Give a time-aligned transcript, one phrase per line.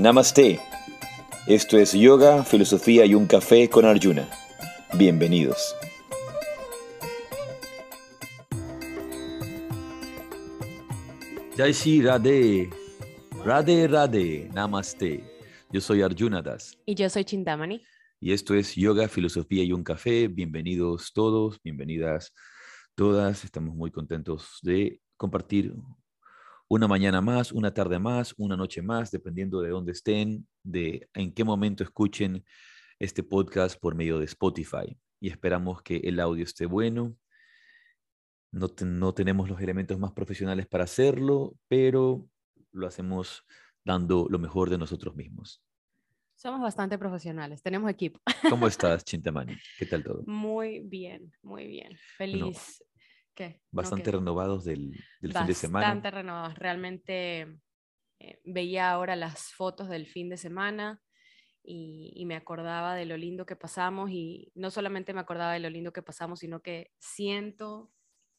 [0.00, 0.58] Namaste.
[1.46, 4.26] Esto es Yoga, Filosofía y un Café con Arjuna.
[4.96, 5.76] Bienvenidos.
[11.54, 12.70] Jai Shri Radhe,
[13.44, 15.22] Radhe Radhe, Namaste.
[15.70, 16.78] Yo soy Arjuna Das.
[16.86, 17.82] Y yo soy Chintamani.
[18.20, 20.28] Y esto es Yoga, Filosofía y un Café.
[20.28, 22.32] Bienvenidos todos, bienvenidas
[22.94, 23.44] todas.
[23.44, 25.74] Estamos muy contentos de compartir
[26.70, 31.34] una mañana más, una tarde más, una noche más, dependiendo de dónde estén, de en
[31.34, 32.44] qué momento escuchen
[33.00, 34.96] este podcast por medio de Spotify.
[35.18, 37.16] Y esperamos que el audio esté bueno.
[38.52, 42.28] No, no tenemos los elementos más profesionales para hacerlo, pero
[42.70, 43.44] lo hacemos
[43.84, 45.64] dando lo mejor de nosotros mismos.
[46.36, 48.20] Somos bastante profesionales, tenemos equipo.
[48.48, 49.56] ¿Cómo estás, Chintamani?
[49.76, 50.22] ¿Qué tal todo?
[50.24, 51.98] Muy bien, muy bien.
[52.16, 52.80] Feliz.
[53.40, 53.58] ¿Qué?
[53.70, 55.86] Bastante renovados del, del fin de semana.
[55.86, 56.58] Bastante renovados.
[56.58, 57.58] Realmente
[58.18, 61.02] eh, veía ahora las fotos del fin de semana
[61.62, 65.60] y, y, me acordaba de lo lindo que pasamos y no solamente me acordaba de
[65.60, 67.90] lo lindo que pasamos, sino que siento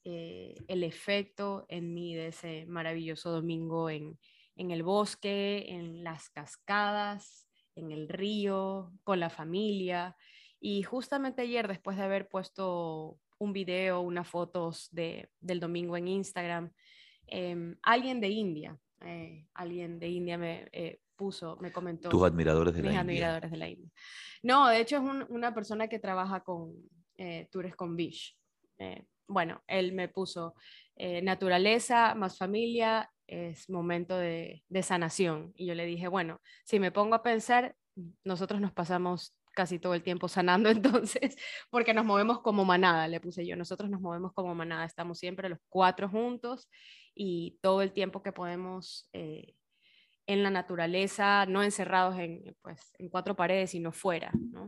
[0.04, 4.20] eh, el efecto en mí de ese maravilloso domingo en,
[4.56, 10.16] en el bosque, en las cascadas, en el río, con la familia.
[10.60, 16.08] Y justamente ayer, después de haber puesto un video, unas fotos de, del domingo en
[16.08, 16.72] Instagram,
[17.26, 22.10] eh, alguien de India, eh, alguien de India me eh, puso, me comentó.
[22.10, 23.58] Tus admiradores de mis la admiradores India.
[23.58, 23.92] de la India.
[24.44, 26.76] No, de hecho es un, una persona que trabaja con
[27.18, 28.38] eh, Tours con Beach.
[28.78, 30.54] Eh, bueno, él me puso
[30.96, 35.52] eh, naturaleza más familia es momento de, de, sanación.
[35.56, 37.76] Y yo le dije, bueno, si me pongo a pensar,
[38.24, 41.36] nosotros nos pasamos casi todo el tiempo sanando entonces,
[41.70, 45.50] porque nos movemos como manada, le puse yo, nosotros nos movemos como manada, estamos siempre
[45.50, 46.70] los cuatro juntos
[47.16, 49.56] y todo el tiempo que podemos eh,
[50.28, 54.68] en la naturaleza, no encerrados en, pues, en cuatro paredes, sino fuera, ¿no?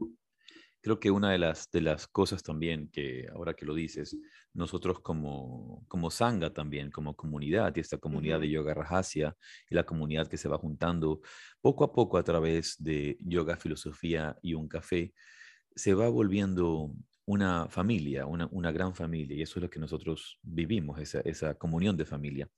[0.84, 4.18] Creo que una de las, de las cosas también que ahora que lo dices,
[4.54, 8.48] nosotros como, como Sangha también, como comunidad, y esta comunidad uh -huh.
[8.48, 9.34] de Yoga Rajasya
[9.70, 11.22] y la comunidad que se va juntando
[11.62, 15.14] poco a poco a través de Yoga, Filosofía y un Café,
[15.74, 16.94] se va volviendo
[17.26, 21.56] una familia, una, una gran familia, y eso es lo que nosotros vivimos, esa, esa
[21.56, 22.50] comunión de familia.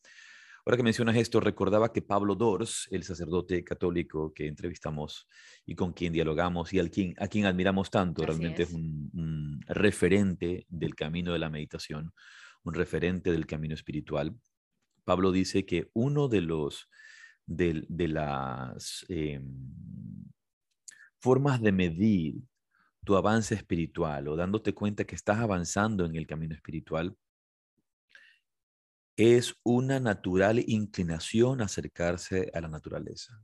[0.66, 5.28] Ahora que mencionas esto, recordaba que Pablo Dors, el sacerdote católico que entrevistamos
[5.64, 8.76] y con quien dialogamos y al quien, a quien admiramos tanto, Así realmente es, es
[8.76, 12.14] un, un, referente del camino de la meditación,
[12.64, 14.36] un referente del camino espiritual.
[15.04, 16.90] Pablo dice que uno de los
[17.46, 19.40] de, de las eh,
[21.20, 22.36] formas de medir
[23.04, 27.16] tu avance espiritual o dándote cuenta que estás avanzando en el camino espiritual
[29.16, 33.42] es una natural inclinación a acercarse a la naturaleza.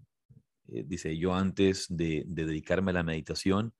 [0.67, 3.73] Eh, dice, yo antes de, de, dedicarme a la meditación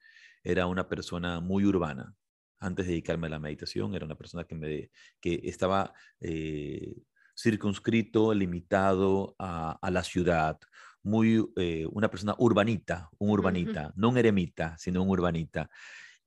[0.43, 2.15] era una persona muy urbana.
[2.59, 6.95] Antes de dedicarme a la meditación era una persona que, me, que estaba eh,
[7.35, 10.59] circunscrito, limitado a, a, la ciudad,
[11.03, 13.93] muy, eh, una persona urbanita, un urbanita, uh -huh.
[13.95, 15.69] no un eremita, sino un urbanita.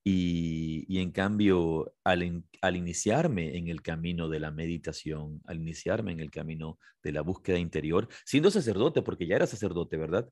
[0.07, 6.13] Y, y, en cambio, al, al, iniciarme en el camino de la meditación, al iniciarme
[6.13, 10.29] en el camino de la búsqueda interior, siendo sacerdote, porque ya era sacerdote, ¿verdad?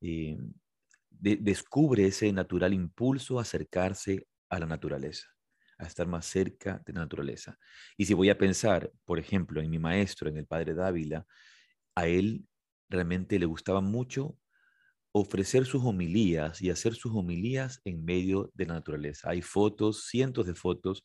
[0.00, 0.38] Eh,
[1.10, 5.28] de, descubre ese natural impulso a acercarse a la naturaleza,
[5.78, 7.58] a estar más cerca de la naturaleza.
[7.96, 11.26] Y si voy a pensar, por ejemplo, en mi maestro, en el padre Dávila,
[11.94, 12.46] a él
[12.88, 14.36] realmente le gustaba mucho
[15.12, 19.30] ofrecer sus homilías y hacer sus homilías en medio de la naturaleza.
[19.30, 21.04] Hay fotos, cientos de fotos,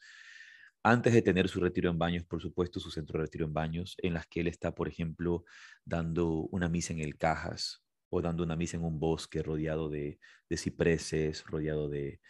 [0.83, 3.95] antes de tener su retiro en baños, por supuesto, su centro de retiro en baños,
[3.99, 5.43] en las que él está, por ejemplo,
[5.83, 10.19] dando una misa en el Cajas o dando una misa en un bosque rodeado de,
[10.55, 12.21] cipreses, rodeado de,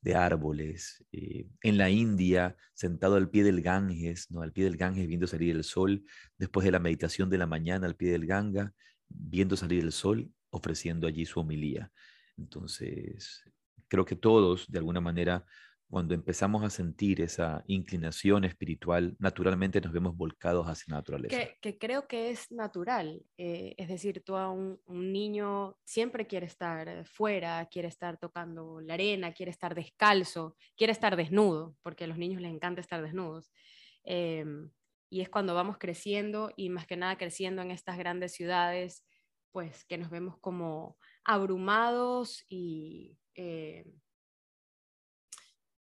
[0.00, 1.04] de árboles.
[1.12, 4.40] Eh, en la India, sentado al pie del Ganges, ¿no?
[4.40, 6.04] al pie del Ganges viendo salir el sol,
[6.38, 8.72] después de la meditación de la mañana al pie del Ganga,
[9.08, 11.90] viendo salir el sol ofreciendo allí su homilía.
[12.36, 13.42] Entonces,
[13.88, 15.44] creo que todos, de alguna manera,
[15.88, 21.38] cuando empezamos a sentir esa inclinación espiritual, naturalmente nos vemos volcados hacia la naturaleza.
[21.38, 23.22] Que, que creo que es natural.
[23.36, 28.80] Eh, es decir, tú a un, un, niño siempre quiere estar fuera, quiere estar tocando
[28.80, 33.00] la arena, quiere estar descalzo, quiere estar desnudo, porque a los niños les encanta estar
[33.00, 33.52] desnudos.
[34.04, 34.44] Eh,
[35.08, 39.04] y es cuando vamos creciendo y más que nada creciendo en estas grandes ciudades,
[39.56, 43.90] pues que nos vemos como abrumados y eh,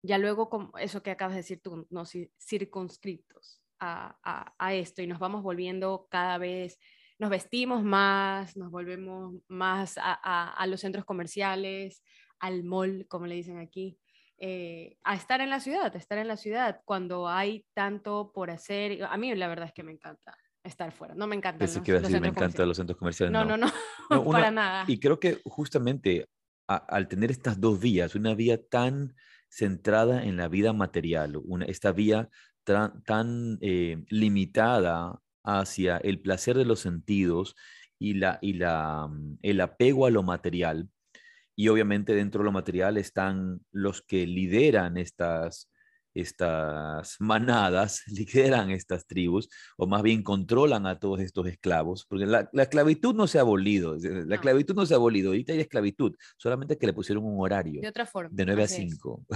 [0.03, 2.03] ya luego, como eso que acabas de decir tú, ¿no?
[2.05, 6.81] circunscritos a, a, a, esto y nos vamos volviendo cada vez
[7.21, 12.03] nos vestimos más, nos volvemos más a, los centros comerciales,
[12.41, 14.01] al mall, como le dicen aquí,
[14.39, 18.51] eh, a estar en la ciudad, a estar en la ciudad cuando hay tanto por
[18.51, 19.05] hacer.
[19.05, 21.15] A mí la verdad es que me encanta estar fuera.
[21.15, 21.65] No me encanta.
[21.65, 23.33] Los, que me encantan los centros comerciales.
[23.33, 23.71] No, no, no,
[24.31, 24.85] para nada.
[24.87, 26.29] Y creo que justamente
[26.67, 29.15] al tener estas dos vías, una vía tan
[29.49, 32.29] centrada en la vida material, una, esta vía
[32.65, 37.57] tan, eh, limitada hacia el placer de los sentidos
[37.99, 40.89] y, la, y la, mm, el apego a lo material.
[41.57, 45.71] Y obviamente dentro de lo material están los que lideran estas,
[46.15, 52.49] estas manadas, lideran estas tribus, o más bien controlan a todos estos esclavos, porque la,
[52.53, 56.79] esclavitud no se ha abolido, la esclavitud no se ha abolido, ahorita hay esclavitud, solamente
[56.79, 57.81] que le pusieron un horario.
[57.81, 58.31] De otra forma.
[58.33, 59.27] De 9 a 5.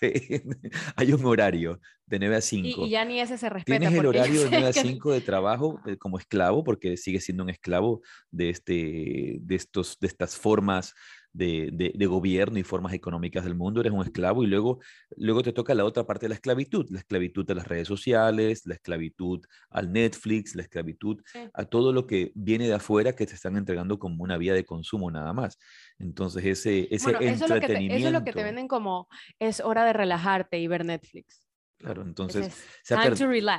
[0.96, 2.86] hay un horario de 9 a 5.
[2.86, 3.78] Y, ya ni ese se respeta.
[3.78, 7.42] Tienes el horario de 9 a 5 de trabajo eh, como esclavo, porque sigue siendo
[7.42, 8.00] un esclavo
[8.30, 10.94] de, este, de, estos, de estas formas
[11.32, 14.80] de, gobierno y formas económicas del mundo, eres un esclavo y luego,
[15.16, 18.62] luego te toca la otra parte de la esclavitud, la esclavitud a las redes sociales,
[18.66, 19.40] la esclavitud
[19.70, 21.20] al Netflix, la esclavitud
[21.54, 24.64] a todo lo que viene de afuera que te están entregando como una vía de
[24.64, 25.58] consumo nada más.
[25.98, 27.46] Entonces ese, ese entretenimiento...
[27.46, 30.84] Eso es, eso es lo que te venden como es hora de relajarte y ver
[30.84, 31.50] Netflix.
[31.80, 33.16] Claro, entonces se ha,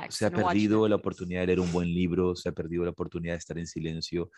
[0.08, 3.34] se ha perdido la oportunidad de leer un buen libro, se ha perdido la oportunidad
[3.34, 4.30] de estar en silencio.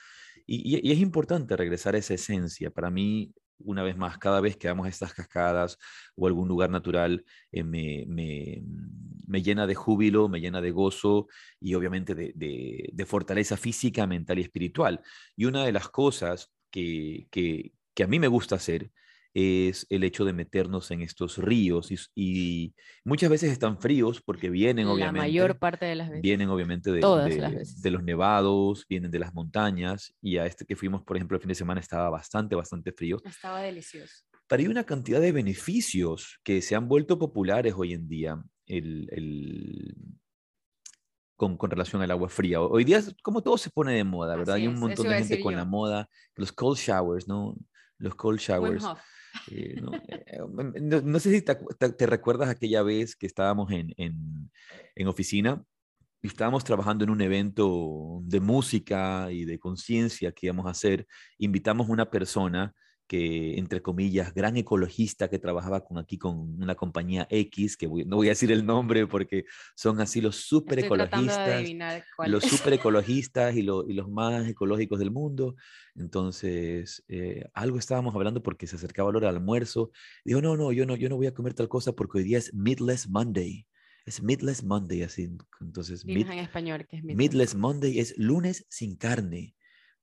[0.46, 2.70] Y, es importante regresar a esa esencia.
[2.70, 5.79] Para mí, una vez más, cada vez que vamos a estas cascadas
[6.17, 11.29] o algún lugar natural, eh, me, llena de júbilo, me llena de gozo
[11.61, 15.00] y obviamente de, fortaleza física, mental y espiritual.
[15.37, 17.29] Y una de las cosas que
[18.02, 18.91] a mí me gusta hacer
[19.34, 22.72] es el hecho de meternos en estos ríos y,
[23.04, 25.19] muchas veces están fríos porque vienen obviamente.
[25.19, 26.22] La mayor parte de las veces.
[26.22, 31.02] Vienen obviamente de, de, los nevados, vienen de las montañas y a este que fuimos,
[31.02, 33.20] por ejemplo, el fin de semana estaba bastante, bastante frío.
[33.25, 34.25] Estaba delicioso.
[34.46, 38.40] Pero hay una cantidad de beneficios que se han vuelto populares hoy en día.
[38.66, 39.94] El, el,
[41.36, 42.60] con, con, relación al agua fría.
[42.60, 44.54] Hoy día, como todo se pone de moda, ¿verdad?
[44.54, 47.56] Hay un montón de gente con la moda, los cold showers, ¿no?
[47.98, 48.84] Los cold showers.
[49.50, 54.50] Eh, no, no, sé si te, recuerdas aquella vez que estábamos en, en,
[54.94, 55.62] en, oficina
[56.22, 61.06] y estábamos trabajando en un evento de música y de conciencia que íbamos a hacer.
[61.38, 62.75] Invitamos una persona
[63.06, 68.16] que, entre comillas, gran ecologista que trabajaba con aquí con una compañía X, que no
[68.16, 71.64] voy a decir el nombre porque son así los super ecologistas,
[72.26, 75.54] los super ecologistas y, y, los más ecológicos del mundo.
[75.94, 79.90] Entonces, eh, algo estábamos hablando porque se acercaba la hora del almuerzo.
[80.24, 82.38] Dijo, no, no, yo no, yo no voy a comer tal cosa porque hoy día
[82.38, 83.66] es Midless Monday.
[84.06, 85.30] Es Midless Monday, así.
[85.60, 89.54] Entonces, en español, que es Midless Monday es lunes sin carne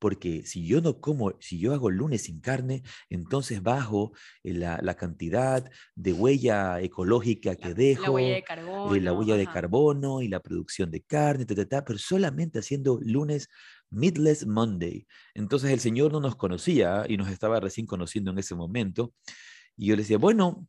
[0.01, 4.13] porque si yo no como, si yo hago lunes sin carne, entonces bajo
[4.43, 9.37] eh, la, cantidad de huella ecológica que dejo, la huella de carbono, eh, la huella
[9.37, 13.47] de carbono y la producción de carne, pero solamente haciendo lunes
[13.91, 15.05] Midless Monday.
[15.35, 19.13] Entonces el Señor no nos conocía y nos estaba recién conociendo en ese momento.
[19.77, 20.67] Y yo le decía, bueno,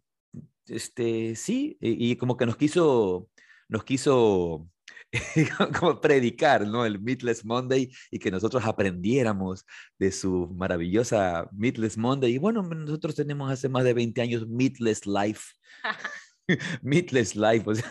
[0.67, 3.31] este, sí, y, y como que nos quiso,
[3.71, 4.69] nos quiso
[5.79, 6.85] como predicar, ¿no?
[6.87, 9.65] El Meatless Monday y que nosotros aprendiéramos
[9.99, 12.35] de su maravillosa Meatless Monday.
[12.35, 15.53] Y bueno, nosotros tenemos hace más de 20 años Meatless Life.
[16.83, 17.89] meatless life, o sea,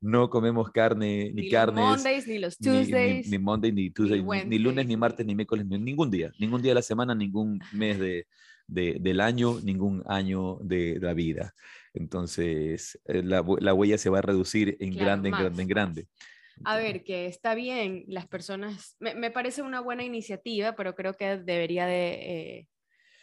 [0.00, 1.84] no, comemos carne, ni, ni carnes.
[1.84, 3.28] Los Mondays, ni los Tuesdays.
[3.28, 6.32] Ni, Monday, ni Tuesday, ni, lunes, ni martes, ni miércoles, ningún día.
[6.38, 8.26] Ningún día de la semana, ningún mes de,
[8.66, 11.54] de, del año, ningún año de la vida.
[11.96, 16.08] Entonces, eh, la, la huella se va a reducir en grande, en grande, en grande.
[16.64, 21.14] A ver, que está bien, las personas, me, me, parece una buena iniciativa, pero creo
[21.14, 22.68] que debería de eh,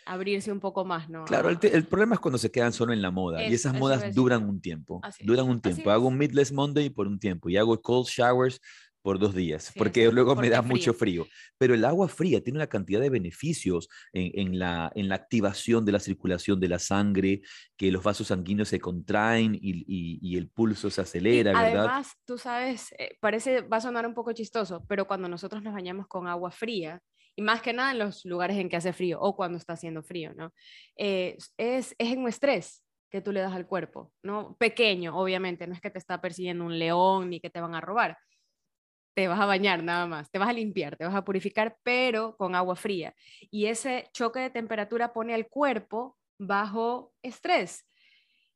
[0.05, 1.25] abrirse un poco más, ¿no?
[1.25, 4.13] Claro, el, el, problema es cuando se quedan solo en la moda y esas modas
[4.13, 5.91] duran un tiempo, duran un tiempo.
[5.91, 8.59] Hago un Midless Monday por un tiempo y hago cold showers
[9.03, 11.27] por dos días, porque luego me da mucho frío.
[11.57, 15.83] Pero el agua fría tiene una cantidad de beneficios en, en, la, en la activación
[15.83, 17.41] de la circulación de la sangre,
[17.75, 19.83] que los vasos sanguíneos se contraen y,
[20.21, 21.85] y, el pulso se acelera, ¿verdad?
[21.85, 25.73] Además, tú sabes, eh, parece, va a sonar un poco chistoso, pero cuando nosotros nos
[25.73, 27.01] bañamos con agua fría,
[27.35, 30.01] y más que nada en los lugares en que hace frío o cuando está haciendo
[30.01, 30.53] frío, ¿no?
[30.95, 34.55] Eh, es, es en un estrés que tú le das al cuerpo, ¿no?
[34.57, 37.81] Pequeño, obviamente, no es que te está persiguiendo un león ni que te van a
[37.81, 38.17] robar,
[39.13, 42.35] te vas a bañar nada más, te vas a limpiar, te vas a purificar, pero
[42.37, 43.15] con agua fría.
[43.51, 47.87] Y ese choque de temperatura pone al cuerpo bajo estrés.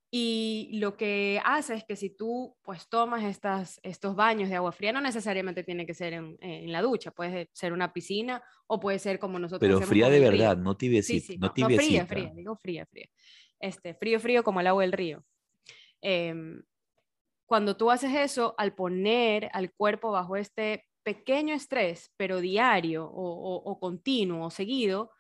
[0.09, 4.71] Y lo que hace es que si tú pues tomas estas, estos baños de agua
[4.71, 8.79] fría, no necesariamente tiene que ser en, en la ducha, puede ser una piscina o
[8.79, 9.69] puede ser como nosotros.
[9.69, 11.19] Pero fría de verdad, no tibiecita.
[11.19, 13.09] Sí, sí, no, no, fría, fría, digo fría, fría.
[13.59, 15.25] Este, frío, frío como el agua del río.
[16.01, 16.33] Eh,
[17.47, 23.79] cuando tú haces eso, al poner al cuerpo bajo este pequeño estrés, pero diario o,
[23.79, 25.11] continuo o seguido,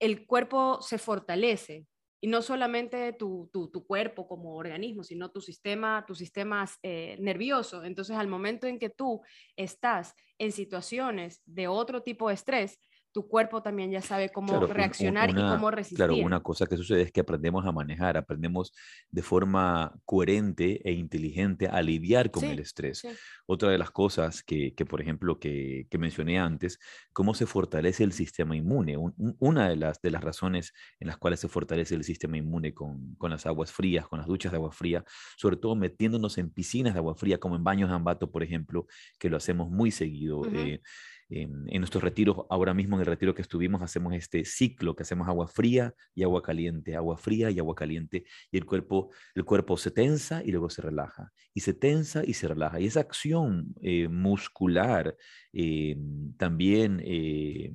[0.00, 1.86] el cuerpo se fortalece,
[2.20, 3.48] y no solamente tu,
[3.86, 7.84] cuerpo como organismo, sino tu sistema, tu sistema eh, nervioso.
[7.84, 9.22] Entonces, al momento en que tú
[9.54, 12.80] estás en situaciones de otro tipo de estrés,
[13.16, 15.96] tu cuerpo también ya sabe cómo Claro, reaccionar una- y cómo resistir.
[15.96, 18.74] Claro, una cosa que sucede es que aprendemos a manejar, aprendemos
[19.10, 22.98] de forma coherente e inteligente a lidiar con Sí, el estrés.
[22.98, 23.08] sí.
[23.46, 26.78] Otra de las cosas que, que, por ejemplo, que, que mencioné antes,
[27.14, 28.98] cómo se fortalece el sistema inmune.
[28.98, 32.36] Un- un- una de las, de las razones en las cuales se fortalece el sistema
[32.36, 35.04] inmune con, con las aguas frías, con las duchas de agua fría,
[35.38, 38.86] sobre todo metiéndonos en piscinas de agua fría, como en baños de ambato, por ejemplo,
[39.18, 40.40] que lo hacemos muy seguido.
[40.40, 40.50] Ujú.
[40.54, 40.82] eh,
[41.28, 45.02] en, en nuestros retiros, ahora mismo en el retiro que estuvimos, hacemos este ciclo que
[45.02, 49.44] hacemos agua fría y agua caliente, agua fría y agua caliente, y el cuerpo, el
[49.44, 52.78] cuerpo se tensa y luego se relaja, y se tensa y se relaja.
[52.80, 55.16] Y esa acción eh, muscular
[55.52, 55.96] eh,
[56.36, 57.00] también...
[57.04, 57.72] eh,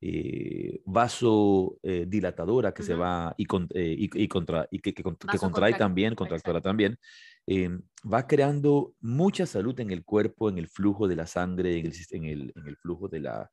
[0.00, 3.00] eh, vaso eh, dilatadora que se Ujú.
[3.00, 6.68] va y, con- eh, y, y contra, y que, que, que contrae también, contractora exacto.
[6.68, 6.98] también,
[7.46, 7.70] eh,
[8.12, 11.92] va creando mucha salud en el cuerpo, en el flujo de la sangre, en el,
[11.92, 13.50] sis- en el, en el flujo de la...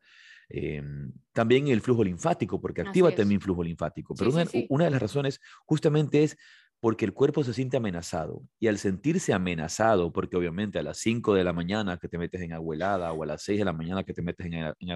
[0.50, 0.84] eh,
[1.32, 4.14] también en el flujo linfático, porque activa también el flujo linfático.
[4.16, 4.66] Pero sí, una, sí.
[4.70, 6.38] una de las razones justamente es
[6.84, 8.44] porque el cuerpo se siente amenazado.
[8.60, 12.42] Y al sentirse amenazado, porque obviamente a las 5 de la mañana que te metes
[12.42, 14.90] en agua helada o a las 6 de la mañana que te metes en, en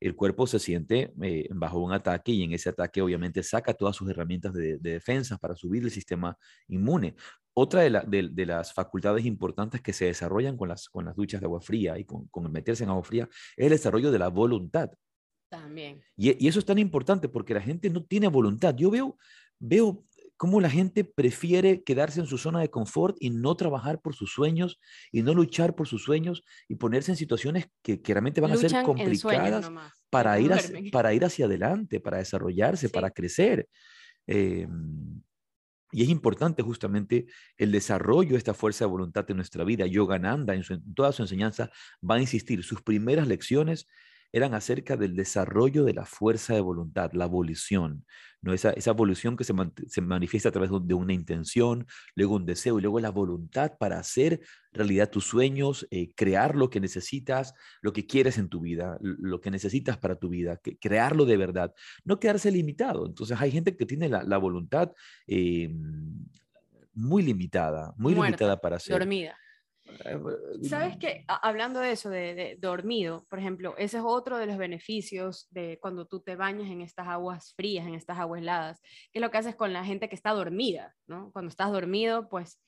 [0.00, 3.94] el cuerpo se siente eh, bajo un ataque y en ese ataque obviamente saca todas
[3.96, 6.38] sus herramientas de, de defensa para subir el sistema
[6.68, 7.16] inmune.
[7.52, 11.14] Otra de, la- de- de las facultades importantes que se desarrollan con las, con las
[11.14, 14.10] duchas de agua fría y con, con el meterse en agua fría es el desarrollo
[14.10, 14.88] de la voluntad.
[15.50, 16.00] También.
[16.16, 18.74] Y, y eso es tan importante porque la gente no tiene voluntad.
[18.74, 19.18] Yo veo,
[19.58, 20.02] veo
[20.42, 24.32] cómo la gente prefiere quedarse en su zona de confort y no trabajar por sus
[24.32, 24.80] sueños
[25.12, 28.56] y no luchar por sus sueños y ponerse en situaciones que, que realmente van a
[28.56, 29.70] ser complicadas
[30.10, 32.92] para ir, hacia, para ir hacia adelante, para desarrollarse, Sí.
[32.92, 33.68] para crecer.
[34.26, 34.66] Eh,
[35.92, 39.86] y es importante justamente el desarrollo de esta fuerza de voluntad en nuestra vida.
[39.86, 41.70] Yogananda, en, su, en toda su enseñanza,
[42.02, 42.64] va a insistir.
[42.64, 43.86] Sus primeras lecciones
[44.32, 48.04] eran acerca del desarrollo de la fuerza de voluntad, la volición,
[48.40, 48.52] ¿no?
[48.52, 52.46] esa, esa volición que se, man- se manifiesta a través de- una intención, luego un
[52.46, 54.40] deseo y luego la voluntad para hacer
[54.72, 59.40] realidad tus sueños, eh, crear lo que necesitas, lo que quieres en tu vida, lo
[59.40, 61.74] que necesitas para tu vida, que, crearlo de verdad,
[62.04, 63.06] no quedarse limitado.
[63.06, 64.92] Entonces hay gente que tiene la, la voluntad
[65.26, 65.70] eh,
[66.94, 68.98] muy limitada, muy Muerta, limitada para hacer.
[68.98, 69.36] Dormida.
[70.04, 70.18] Eh,
[70.62, 71.24] ¿Sabes qué?
[71.28, 75.46] A- Hablando de eso, de, de dormido, por ejemplo, ese es otro de los beneficios
[75.50, 78.80] de cuando tú te bañas en estas aguas frías, en estas aguas heladas,
[79.12, 81.30] que es lo que haces con la gente que está dormida, ¿no?
[81.32, 82.60] Cuando estás dormido, pues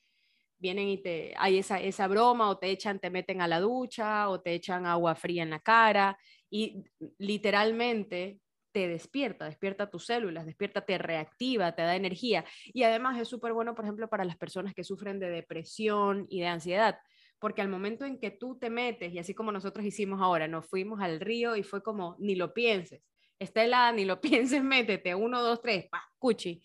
[0.59, 4.29] vienen y te hay esa, esa broma o te echan, te meten a la ducha
[4.31, 6.19] o te echan agua fría en la cara
[6.51, 6.85] y
[7.19, 8.41] literalmente
[8.73, 12.45] te despierta, despierta tus células, despierta, te reactiva, te da energía.
[12.73, 16.41] Y además es súper bueno, por ejemplo, para las personas que sufren de depresión y
[16.41, 16.99] de ansiedad,
[17.45, 20.67] porque al momento en que tú te metes, y así como nosotros hicimos ahora, nos
[20.67, 23.03] fuimos al río y fue como, ni lo pienses,
[23.39, 26.63] está helada, ni lo pienses, métete, uno, dos, tres, pa, cuchi.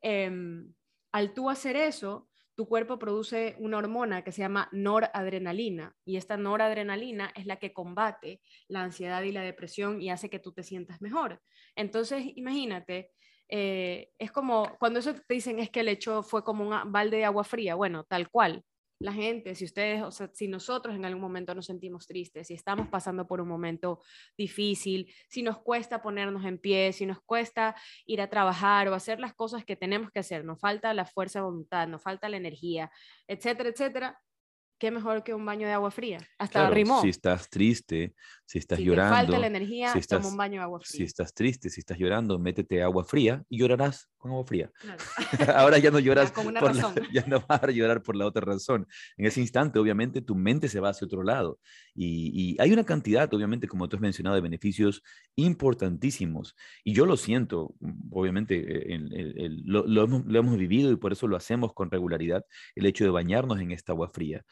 [0.00, 0.72] Em,
[1.12, 6.38] al tú hacer eso, tu cuerpo produce una hormona que se llama noradrenalina y esta
[6.38, 10.62] noradrenalina es la que combate la ansiedad y la depresión y hace que tú te
[10.62, 11.42] sientas mejor.
[11.76, 13.10] Entonces, imagínate,
[13.50, 17.18] eh, es como cuando eso te dicen es que el hecho fue como un balde
[17.18, 18.64] de agua fría, bueno, tal cual.
[19.02, 22.54] La gente, si ustedes, o sea, si nosotros en algún momento nos sentimos tristes, si
[22.54, 24.00] estamos pasando por un momento
[24.38, 27.74] difícil, si nos cuesta ponernos en pie, si nos cuesta
[28.06, 31.40] ir a trabajar o hacer las cosas que tenemos que hacer, nos falta la fuerza
[31.40, 32.90] de voluntad, nos falta la energía,
[33.26, 34.20] etcétera, etcétera,
[34.82, 36.18] qué mejor que un baño de agua fría.
[36.40, 37.00] Hasta Claro, rimó.
[37.02, 40.36] si estás triste, si estás si llorando, te falta la energía, si estás, toma un
[40.36, 41.06] baño de agua si fría.
[41.06, 44.72] estás triste, si estás llorando, métete agua fría y llorarás con agua fría.
[44.80, 44.98] Claro.
[45.56, 46.94] Ahora ya no lloras con una por la- razón.
[47.12, 48.88] ya no vas a llorar por la otra razón.
[49.16, 51.60] En ese instante, obviamente, tu mente se va hacia otro lado.
[51.94, 55.00] Y, y hay una cantidad, obviamente, como tú has mencionado, de beneficios
[55.36, 56.56] importantísimos.
[56.82, 57.74] Y yo lo siento,
[58.10, 61.36] obviamente, eh, el- el- el- lo, lo hemos, lo hemos vivido y por eso lo
[61.36, 64.44] hacemos con regularidad, el hecho de bañarnos en esta agua fría.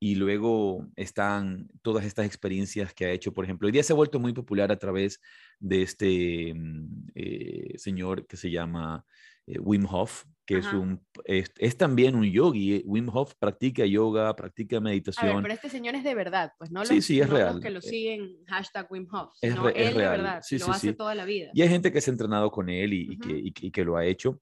[0.00, 3.96] Y luego están todas estas experiencias que ha hecho, por ejemplo, hoy día se ha
[3.96, 5.20] vuelto muy popular a través
[5.58, 9.04] de este mm, eh, señor que se llama
[9.46, 12.82] eh, Wim Hof, que es, un, es, también un yogi.
[12.84, 15.42] Wim Hof practica yoga, practica meditación.
[15.42, 17.60] pero este señor es de verdad, pues no sí, sí, es real.
[17.60, 20.16] que lo eh, siguen hashtag Wim Hof, es, él es real.
[20.16, 21.50] de verdad, sí, lo hace toda la vida.
[21.54, 24.04] Y hay gente que se ha entrenado con él y, que, y, que, lo ha
[24.04, 24.40] hecho,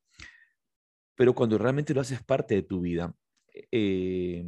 [1.15, 3.15] pero cuando realmente lo haces parte de tu vida,
[3.71, 4.45] eh,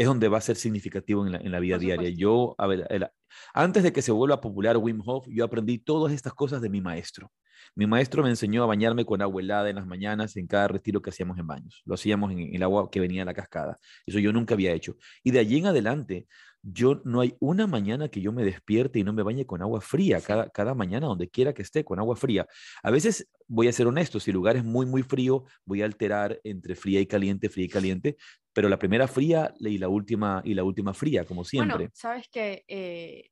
[0.00, 2.08] es donde va a ser significativo en la, en la vida diaria.
[2.08, 3.12] Yo, a ver,
[3.52, 6.80] antes de que se vuelva popular Wim Hof, yo aprendí todas estas cosas de mi
[6.80, 7.30] maestro.
[7.74, 11.02] Mi maestro me enseñó a bañarme con agua helada en las mañanas en cada retiro
[11.02, 11.82] que hacíamos en baños.
[11.84, 13.78] Lo hacíamos en, el agua que venía de la cascada.
[14.06, 14.96] Eso yo nunca había hecho.
[15.22, 16.26] Y de allí en adelante,
[16.62, 19.80] yo no hay una mañana que yo me despierte y no me bañe con agua
[19.80, 22.46] fría, cada, cada mañana donde quiera que esté, con agua fría.
[22.82, 25.86] A veces, voy a ser honesto, si el lugar es muy, muy frío, voy a
[25.86, 28.16] alterar entre fría y caliente, fría y caliente,
[28.52, 31.76] pero la primera fría y la última, y la última fría, como siempre.
[31.76, 33.30] Bueno, sabes que eh,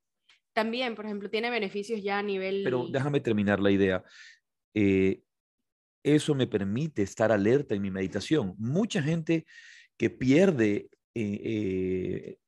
[0.53, 2.63] también, por ejemplo, tiene beneficios ya a nivel...
[2.65, 4.03] Pero déjame terminar la idea.
[4.75, 5.23] Eh,
[6.03, 8.55] eso me permite estar alerta en mi meditación.
[8.59, 9.47] Mucha gente
[9.97, 12.39] que pierde, eh, eh,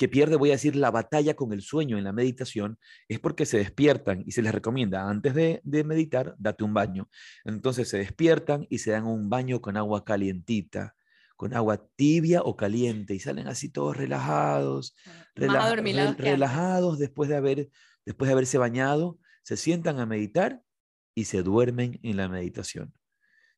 [0.00, 3.44] que pierde, voy a decir, la batalla con el sueño en la meditación, es porque
[3.44, 7.10] se despiertan y se les recomienda antes de, de meditar, date un baño.
[7.44, 10.94] Entonces se despiertan y se dan un baño con agua calientita
[11.36, 14.94] con agua tibia o caliente y salen así todos relajados,
[15.34, 17.70] relajados después de, haber,
[18.06, 20.62] después de haberse bañado, se sientan a meditar
[21.14, 22.94] y se duermen en la meditación.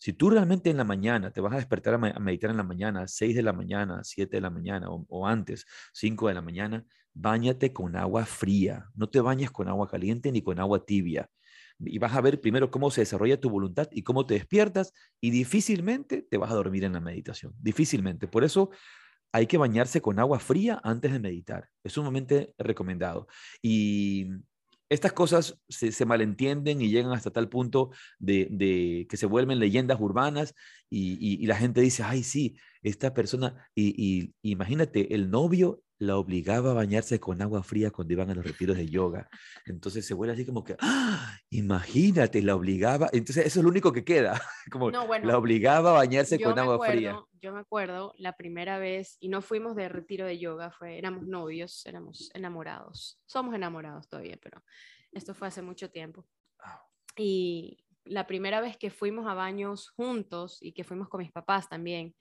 [0.02, 3.06] Si tú realmente en la mañana te vas a despertar a, meditar en la mañana,
[3.06, 7.72] 6 de la mañana, 7 de la mañana o, antes, 5 de la mañana, bañate
[7.72, 8.86] con agua fría.
[8.96, 11.30] No te bañes con agua caliente ni con agua tibia
[11.78, 15.30] y vas a ver primero cómo se desarrolla tu voluntad y cómo te despiertas y
[15.30, 18.26] difícilmente te vas a dormir en la meditación, difícilmente.
[18.26, 18.70] Por eso
[19.30, 21.68] hay que bañarse con agua fría antes de meditar.
[21.84, 23.28] Es sumamente recomendado.
[23.62, 24.26] Y
[24.92, 30.54] estas cosas se, malentienden y llegan hasta tal punto de, que se vuelven leyendas urbanas
[30.90, 36.74] y, la gente dice, ay, sí, esta persona, y imagínate, el novio la obligaba a
[36.74, 39.28] bañarse con agua fría cuando iban a los retiros de yoga.
[39.64, 41.38] Entonces se vuelve así como que, ¡ah!
[41.50, 43.08] imagínate, la obligaba.
[43.12, 44.40] Entonces eso es lo único que queda,
[44.72, 47.16] como la obligaba a bañarse con agua fría.
[47.40, 51.26] Yo me acuerdo la primera vez, y no fuimos de retiro de yoga, fue, éramos
[51.26, 53.20] novios, éramos enamorados.
[53.26, 54.62] Somos enamorados todavía, pero
[55.12, 56.26] esto fue hace mucho tiempo.
[57.16, 61.68] Y la primera vez que fuimos a baños juntos y que fuimos con mis papás
[61.68, 62.16] también,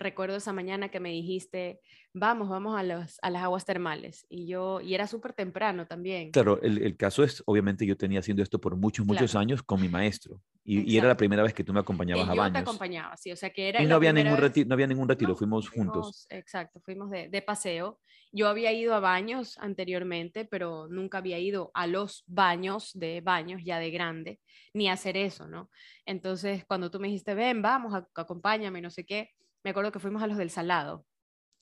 [0.00, 1.80] recuerdo esa mañana que me dijiste,
[2.12, 4.26] vamos, vamos a, los, a las aguas termales.
[4.28, 6.32] Y yo, y era súper temprano también.
[6.32, 9.80] Claro, el, el, caso es, obviamente yo tenía haciendo esto por muchos, muchos años con
[9.80, 10.40] mi maestro.
[10.64, 12.46] Y, y, era la primera vez que tú me acompañabas a baños.
[12.46, 13.82] Yo te acompañaba, sí, o sea que era...
[13.82, 16.26] Y no había, ningún retiro, no había ningún retiro, fuimos, juntos.
[16.30, 17.98] Exacto, fuimos de, de, paseo.
[18.32, 23.62] Yo había ido a baños anteriormente, pero nunca había ido a los baños de baños
[23.64, 24.40] ya de grande,
[24.72, 25.70] ni a hacer eso, ¿no?
[26.06, 29.30] Entonces, cuando tú me dijiste, ven, vamos, acompáñame, no sé qué,
[29.64, 31.06] me acuerdo que fuimos a los del Salado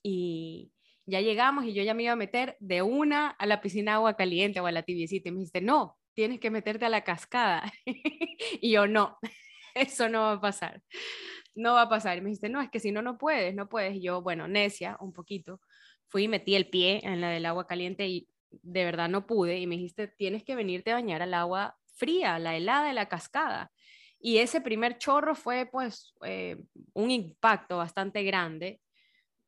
[0.02, 0.72] y
[1.06, 4.14] ya llegamos y yo ya me iba a meter de una a la piscina agua
[4.14, 7.72] caliente o a la tibiecita y me dijiste, no, tienes que meterte a la cascada.
[8.60, 9.18] y yo, no,
[9.74, 10.82] eso no va a pasar,
[11.54, 12.18] no va a pasar.
[12.18, 13.96] Y me dijiste, no, es que si no, no puedes, no puedes.
[13.96, 15.60] Y yo, bueno, necia, un poquito,
[16.08, 19.58] fui y metí el pie en la del agua caliente y de verdad no pude.
[19.58, 23.08] Y me dijiste, tienes que venirte a bañar al agua fría, la helada de la
[23.08, 23.72] cascada.
[24.20, 26.56] Y ese primer chorro fue pues eh,
[26.92, 28.80] un impacto bastante grande,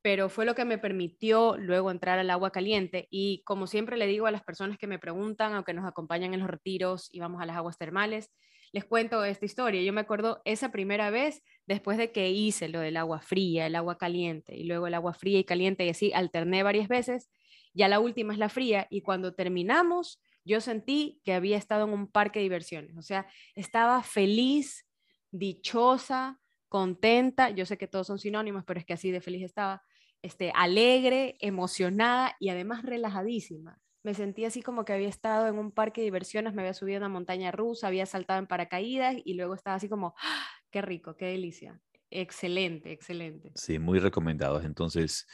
[0.03, 3.07] pero fue lo que me permitió luego entrar al agua caliente.
[3.11, 6.35] Y como siempre le digo a las personas que me preguntan o que nos acompañan
[6.35, 8.31] en los retiros y vamos a las aguas termales,
[8.73, 9.83] les cuento esta historia.
[9.83, 13.75] Yo me acuerdo esa primera vez después de que hice lo del agua fría, el
[13.75, 17.29] agua caliente y luego el agua fría y caliente y así alterné varias veces.
[17.75, 21.93] Ya la última es la fría y cuando terminamos yo sentí que había estado en
[21.93, 24.87] un parque de diversiones, o sea, estaba feliz,
[25.31, 29.83] dichosa, contenta, yo sé que todos son sinónimos, pero es que así de feliz estaba,
[30.23, 33.79] este, alegre, emocionada y además relajadísima.
[34.03, 36.97] Me sentí así como que había estado en un parque de diversiones, me había subido
[36.97, 40.47] a una montaña rusa, había saltado en paracaídas y luego estaba así como, ¡ah!
[40.71, 41.81] qué rico, qué delicia.
[42.11, 43.53] Excelente, excelente.
[43.55, 44.65] Sí, muy recomendados.
[44.65, 45.27] Entonces,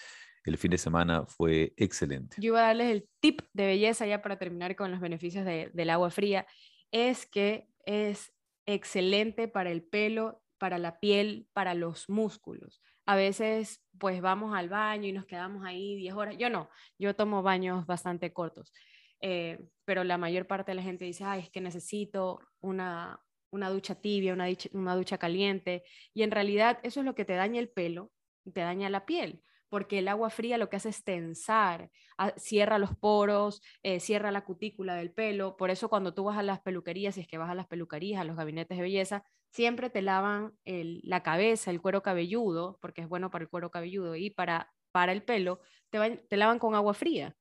[0.47, 2.37] el fin de semana fue excelente.
[2.39, 5.91] Yo iba a darles el tip de belleza ya para terminar con los beneficios del
[5.91, 6.47] agua fría.
[6.93, 8.33] Es que es
[8.65, 12.81] excelente para el pelo, para la piel, para los músculos.
[13.07, 16.37] A veces pues vamos al baño y nos quedamos ahí 10 horas.
[16.39, 18.73] Yo no, yo tomo baños bastante cortos.
[19.21, 23.71] Eh, pero la mayor parte de la gente dice, ay, es que necesito una, una
[23.71, 25.83] ducha tibia, una una ducha caliente.
[26.15, 28.13] Y en realidad eso es lo que te daña el pelo,
[28.53, 32.79] te daña la piel porque el agua fría lo que hace es tensar, ah, cierra
[32.79, 35.57] los poros, eh, cierra la cutícula del pelo.
[35.57, 38.21] Por eso cuando tú vas a las peluquerías, si es que vas a las peluquerías,
[38.21, 43.09] a los gabinetes de belleza, siempre te lavan la cabeza, el cuero cabelludo, porque es
[43.09, 46.95] bueno para el cuero cabelludo, y para, para el pelo, te, te lavan con agua
[46.95, 47.37] fría,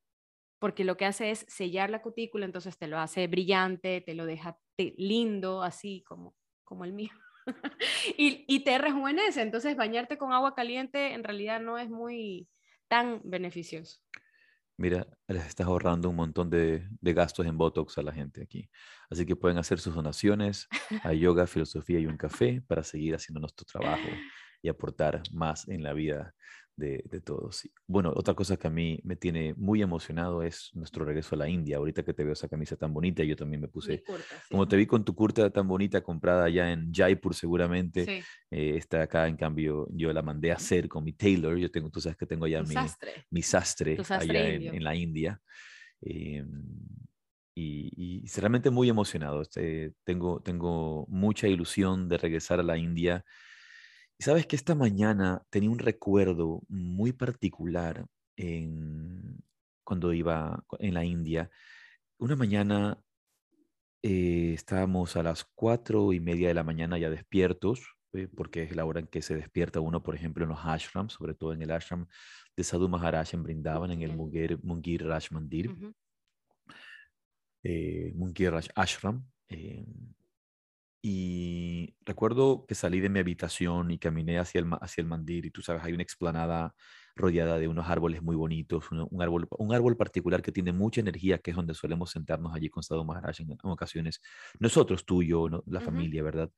[0.59, 4.25] porque lo que hace es sellar la cutícula, entonces te lo hace brillante, te lo
[4.25, 7.11] deja lindo, así como, como el mío.
[8.17, 12.47] y, y te rejuvenece, entonces bañarte con agua caliente en realidad no es muy
[12.87, 13.99] tan beneficioso.
[14.77, 18.69] Mira, les estás ahorrando un montón de, gastos en Botox a la gente aquí.
[19.09, 20.67] Así que pueden hacer sus donaciones
[21.03, 24.09] a Yoga, Filosofía y un Café para seguir haciendo nuestro trabajo
[24.61, 26.35] y aportar más en la vida
[26.77, 27.69] de, todos.
[27.87, 31.49] Bueno, otra cosa que a mí me tiene muy emocionado es nuestro regreso a la
[31.49, 31.77] India.
[31.77, 34.03] Ahorita que te veo esa camisa tan bonita, yo también me puse,
[34.49, 39.03] como te vi con tu curta tan bonita comprada allá en Jaipur seguramente, eh, está
[39.03, 42.17] acá en cambio yo la mandé a hacer con mi tailor, yo tengo, tú sabes
[42.17, 45.41] que tengo allá mi sastre, mi sastre, allá en, la India.
[46.01, 46.63] Em,
[47.57, 49.41] y, y, realmente muy emocionado.
[49.41, 53.23] Este, tengo, tengo mucha ilusión de regresar a la India
[54.17, 58.05] y sabes que esta mañana tenía un recuerdo muy particular
[58.37, 59.43] en,
[59.83, 61.49] cuando iba en la India.
[62.17, 62.97] Una mañana
[64.01, 68.75] eh, estábamos a las cuatro y media de la mañana ya despiertos, eh, porque es
[68.75, 71.61] la hora en que se despierta uno, por ejemplo, en los ashrams, sobre todo en
[71.61, 72.07] el ashram
[72.55, 75.75] de Sadhu Maharaj en Brindavan, en el Mungir, Mungir Raj Mandir,
[77.63, 79.25] eh, Mungir Raj Ashram.
[81.07, 85.51] Y recuerdo que salí de mi habitación y caminé hacia el, hacia el mandir y
[85.51, 86.73] tú sabes, hay una explanada
[87.15, 91.37] rodeada de unos árboles muy bonitos, un, árbol, un árbol particular que tiene mucha energía,
[91.37, 94.19] que es donde solemos sentarnos allí con Sadhu Maharaj en, ocasiones.
[94.59, 96.49] Nosotros, tú y yo, la familia, ¿verdad?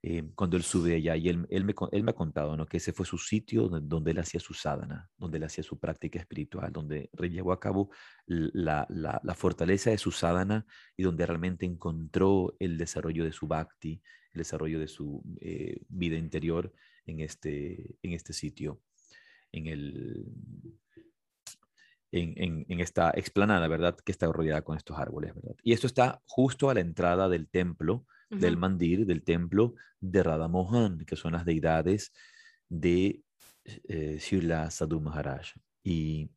[0.00, 2.66] Eh, cuando él sube allá y él, él, me, él me ha contado ¿no?
[2.66, 6.20] que ese fue su sitio donde, él hacía su sadhana, donde él hacía su práctica
[6.20, 7.90] espiritual, donde llevó a cabo
[8.26, 10.64] la, la, fortaleza de su sadhana
[10.96, 14.00] y donde realmente encontró el desarrollo de su bhakti,
[14.34, 16.72] el desarrollo de su eh, vida interior
[17.04, 18.80] en este, en este sitio,
[19.50, 20.26] en, el,
[22.12, 23.96] en, en, esta explanada, ¿verdad?
[23.96, 25.56] Que está rodeada con estos árboles, ¿verdad?
[25.64, 30.48] Y esto está justo a la entrada del templo del mandir, del templo de Radha
[30.48, 32.12] Mohan, que son las deidades
[32.68, 33.22] de
[33.64, 34.18] eh,
[34.70, 35.52] Sadhu Maharaj.
[35.82, 36.30] Y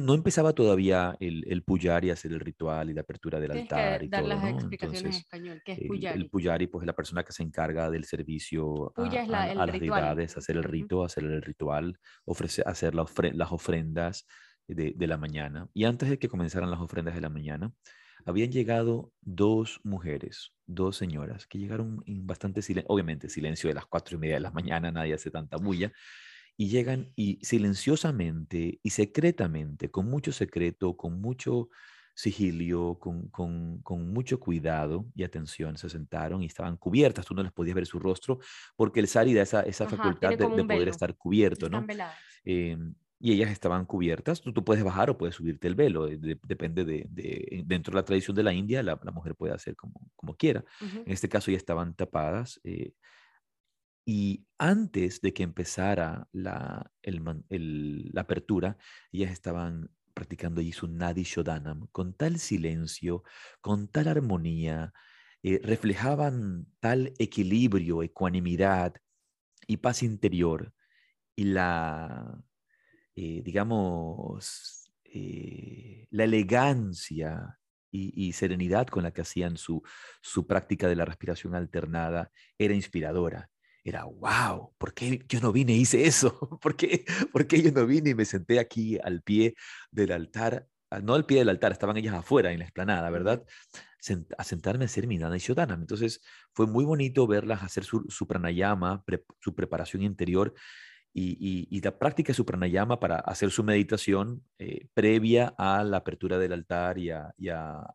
[0.00, 4.02] no empezaba todavía el, el puyari a hacer el ritual y la apertura del altar.
[4.02, 5.62] y dar las explicaciones en español.
[5.64, 6.20] ¿Qué es puyari?
[6.20, 9.02] El, puyari, pues, es la persona que se encarga del servicio a,
[9.54, 14.26] las deidades, hacer el rito, hacer el ritual, ofrecer, hacer las ofrendas
[14.68, 15.68] de, de, la mañana.
[15.72, 17.72] Y antes de que comenzaran las ofrendas de la mañana,
[18.26, 23.86] habían llegado dos mujeres, dos señoras, que llegaron en bastante silencio, obviamente silencio de las
[23.86, 25.92] cuatro y media de la mañana, nadie hace tanta bulla,
[26.56, 31.68] y llegan y silenciosamente y secretamente, con mucho secreto, con mucho
[32.14, 37.42] sigilio, con, con, con, mucho cuidado y atención, se sentaron y estaban cubiertas, tú no
[37.42, 38.38] les podías ver su rostro,
[38.76, 41.86] porque el sari da esa, esa facultad de, poder estar cubierto, ¿no?
[43.24, 44.40] Y ellas estaban cubiertas.
[44.40, 48.04] Tú, tú, puedes bajar o puedes subirte el velo, depende de, de, dentro de la
[48.04, 50.64] tradición de la India, la, la mujer puede hacer como, como quiera.
[50.80, 52.60] En este caso ya estaban tapadas.
[52.64, 52.94] Eh,
[54.04, 58.76] y antes de que empezara la, el, el, la apertura,
[59.12, 63.22] ellas estaban practicando allí su Nadi Shodanam con tal silencio,
[63.60, 64.92] con tal armonía,
[65.44, 68.96] eh, reflejaban tal equilibrio, ecuanimidad
[69.68, 70.74] y paz interior.
[71.36, 72.42] Y la,
[73.14, 77.58] eh, digamos, eh, la elegancia
[77.90, 79.82] y, serenidad con la que hacían su,
[80.22, 83.50] su práctica de la respiración alternada era inspiradora.
[83.84, 86.38] Era, wow, ¿por qué yo no vine y hice eso?
[86.62, 89.54] ¿Por qué, ¿Por qué yo no vine y me senté aquí al pie
[89.90, 90.66] del altar?
[90.88, 93.44] Ah, no al pie del altar, estaban ellas afuera en la explanada, ¿verdad?
[94.36, 96.20] a sentarme a hacer mi Nana y Entonces
[96.52, 99.04] fue muy bonito verlas hacer su, su pranayama,
[99.38, 100.54] su preparación interior
[101.14, 106.38] y, la práctica de su pranayama para hacer su meditación eh, previa a la apertura
[106.38, 107.34] del altar y a,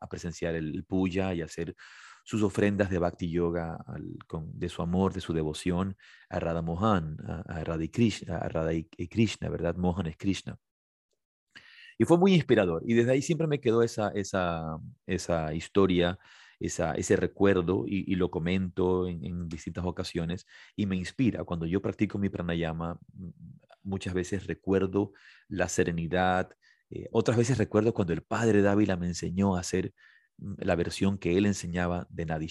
[0.09, 1.75] presenciar el, puya y hacer
[2.23, 3.77] sus ofrendas de bhakti yoga
[4.53, 5.95] de su amor, de su devoción
[6.29, 8.73] a Radha Mohan, a, Radha Krishna, a Radha
[9.09, 9.75] Krishna, ¿verdad?
[9.77, 10.57] Mohan es Krishna.
[11.97, 12.83] Y fue muy inspirador.
[12.85, 14.77] Y desde ahí siempre me quedó esa, esa,
[15.07, 16.19] esa historia
[16.59, 21.43] ese recuerdo y, lo comento en, distintas ocasiones y me inspira.
[21.43, 23.29] Cuando yo practico mi pranayama, mm,
[23.83, 25.13] muchas veces recuerdo
[25.47, 26.49] la serenidad,
[26.89, 29.93] eh, otras veces recuerdo cuando el padre Dávila me enseñó a hacer
[30.37, 32.47] la versión que él enseñaba de Nadi.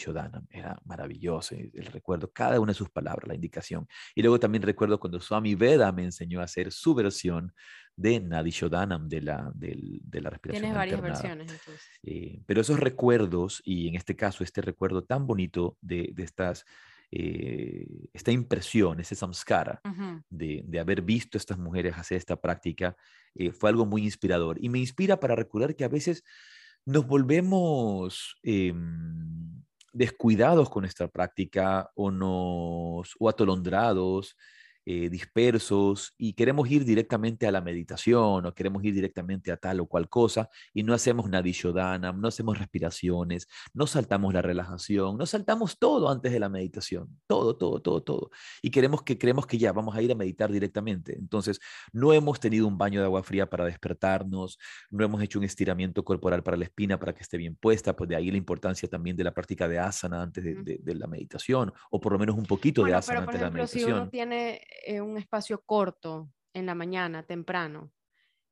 [0.50, 3.86] Era maravilloso el recuerdo, cada una de sus palabras, la indicación.
[4.14, 7.52] Y luego también recuerdo cuando Swami Veda me enseñó a hacer su versión
[7.96, 10.62] de Nadi de la, de, la respiración.
[10.62, 11.88] Tienes varias versiones entonces.
[12.02, 16.66] Eh, pero esos recuerdos, y en este caso este recuerdo tan bonito de, de estas
[17.12, 19.80] eh, esta impresión, ese samskara
[20.28, 22.96] de, de, haber visto a estas mujeres hacer esta práctica,
[23.34, 24.58] eh, fue algo muy inspirador.
[24.60, 26.24] Y me inspira para recordar que a veces
[26.86, 28.74] nos volvemos em,
[29.92, 34.36] descuidados con esta práctica o, nos, o atolondrados
[34.88, 39.80] eh, dispersos y queremos ir directamente a la meditación o queremos ir directamente a tal
[39.80, 45.26] o cual cosa y no hacemos nadishodana, no hacemos respiraciones, no saltamos la relajación, no
[45.26, 48.30] saltamos todo antes de la meditación, todo, todo, todo, todo.
[48.62, 51.16] Y queremos que creemos que ya vamos a ir a meditar directamente.
[51.18, 51.58] Entonces,
[51.92, 54.56] no hemos tenido un baño de agua fría para despertarnos,
[54.90, 58.08] no hemos hecho un estiramiento corporal para la espina para que esté bien puesta, pues
[58.08, 62.00] de ahí la importancia también de la práctica de asana antes de, la meditación o
[62.00, 63.84] por lo menos un poquito de asana antes de la meditación.
[63.84, 67.92] Si uno tiene eh, un espacio corto en la mañana, temprano,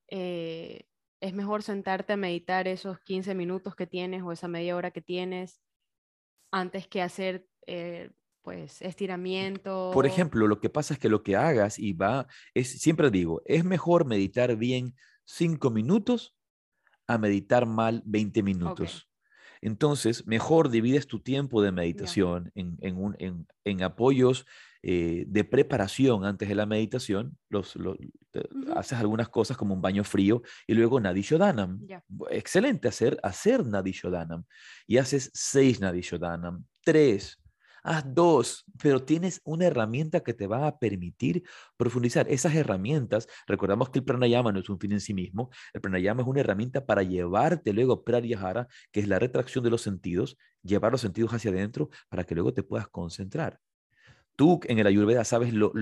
[0.09, 0.87] eh,
[1.21, 5.01] es mejor sentarte a meditar esos 15 minutos que tienes o esa media hora que
[5.01, 5.63] tienes
[6.51, 8.11] antes que hacer eh,
[8.43, 9.91] pues estiramiento.
[9.95, 13.41] Por ejemplo, lo que pasa es que lo que hagas y va, es, siempre digo,
[13.47, 16.37] es mejor meditar bien 5 minutos
[17.07, 19.09] a meditar mal 20 minutos.
[19.63, 24.45] Entonces, mejor divides tu tiempo de meditación en, en, en, apoyos
[24.87, 27.75] eh, de preparación antes de la meditación, los,
[28.77, 31.81] haces algunas cosas como un baño frío y luego Nadishodanam.
[32.29, 34.45] Excelente hacer, hacer Nadishodanam.
[34.87, 37.41] Y haces seis Nadishodanam, tres,
[37.83, 41.45] haz dos, pero tienes una herramienta que te va a permitir
[41.79, 42.29] profundizar.
[42.29, 46.21] Esas herramientas, recordamos que el pranayama no es un fin en sí mismo, el pranayama
[46.21, 50.93] es una herramienta para llevarte luego pratyahara, que es la retracción de los sentidos, llevar
[50.93, 53.61] los sentidos hacia adentro para que luego te puedas concentrar.
[54.37, 55.73] Tú en el Ayurveda sabes lo,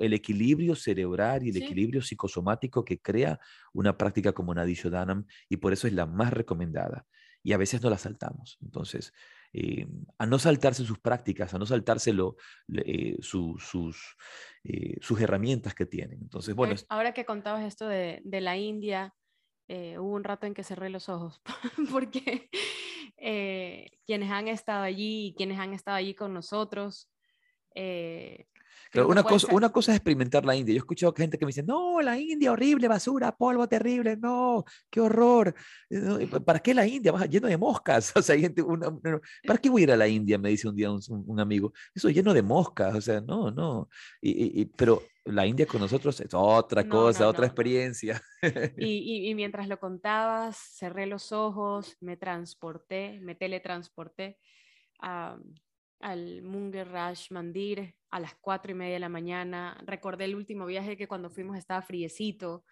[0.00, 3.38] el equilibrio cerebral y el equilibrio psicosomático que crea
[3.72, 7.06] una práctica como Nadishodanam y por eso es la más recomendada.
[7.42, 8.58] Y a veces no la saltamos.
[8.62, 9.12] Entonces,
[9.52, 9.86] eh,
[10.18, 12.12] a no saltarse sus prácticas, a no saltarse
[12.72, 14.16] eh, sus,
[14.64, 16.18] eh, sus herramientas que tienen.
[16.22, 16.74] Entonces, bueno.
[16.88, 19.14] Ahora que contabas esto de, de la India,
[19.68, 21.40] hubo un rato en que cerré los ojos
[21.92, 22.50] porque
[24.04, 27.08] quienes han estado allí y quienes han estado allí con nosotros,
[27.74, 28.46] eh,
[29.02, 30.72] una, cosa, una cosa es experimentar la India.
[30.72, 34.64] Yo he escuchado gente que me dice, no, la India, horrible, basura, polvo terrible, no,
[34.90, 35.54] qué horror.
[35.90, 37.10] Eh, ¿Para qué la India?
[37.10, 38.12] Vas lleno de moscas.
[38.16, 38.62] O sea, gente,
[39.46, 40.38] ¿para qué voy a ir a la India?
[40.38, 41.72] Me dice un día un, amigo.
[41.94, 42.94] Eso lleno de moscas.
[42.94, 43.88] O sea, no, no.
[44.20, 48.22] Y, pero la India con nosotros es otra cosa, otra experiencia.
[48.78, 54.38] Y, y, mientras lo contabas, cerré los ojos, me transporté, me teletransporté
[55.00, 55.38] a,
[56.04, 59.76] al Munger Raj Mandir a las cuatro y media de la mañana.
[59.86, 62.64] Recordé el último viaje que cuando fuimos estaba friecito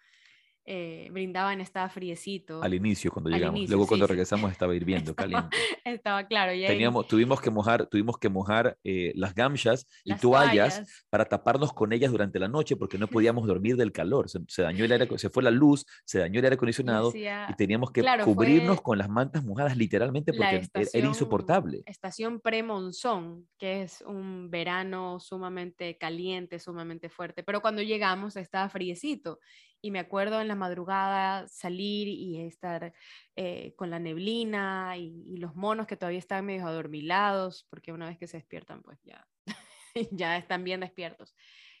[0.65, 2.63] eh, brindaban estaba friecito.
[2.63, 3.67] Al inicio, cuando llegamos.
[3.67, 5.57] Luego, cuando regresamos, estaba hirviendo, estaba, caliente.
[5.85, 6.53] Estaba claro.
[6.53, 11.91] Teníamos, tuvimos que mojar, tuvimos que mojar eh, las gamchas y toallas, para taparnos con
[11.91, 14.29] ellas durante la noche porque no podíamos dormir del calor.
[14.29, 17.91] Se, dañó el aire, se fue la luz, se dañó el aire acondicionado y teníamos
[17.91, 21.83] que cubrirnos con las mantas mojadas literalmente porque era insoportable.
[21.85, 27.43] Estación pre-monzón, que es un verano sumamente caliente, sumamente fuerte.
[27.43, 29.39] Pero cuando llegamos estaba friecito
[29.83, 32.93] y me acuerdo en la madrugada salir y estar
[33.35, 38.17] eh, con la neblina y, los monos que todavía están medio adormilados, porque una vez
[38.17, 39.27] que se despiertan, pues ya,
[40.11, 41.35] ya están bien despiertos.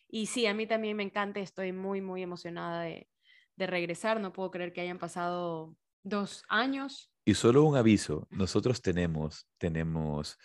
[0.09, 3.07] Y sí, a mí también me encanta, estoy muy, muy emocionada de,
[3.55, 7.09] de regresar, no puedo creer que hayan pasado dos años.
[7.23, 10.37] Y solo un aviso, nosotros tenemos, tenemos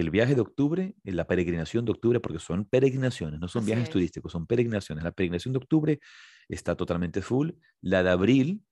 [0.00, 4.32] el viaje de octubre, la peregrinación de octubre, porque son peregrinaciones, no son viajes turísticos,
[4.32, 5.04] son peregrinaciones.
[5.04, 6.00] La peregrinación de octubre
[6.48, 7.50] está totalmente full.
[7.80, 8.62] La de abril,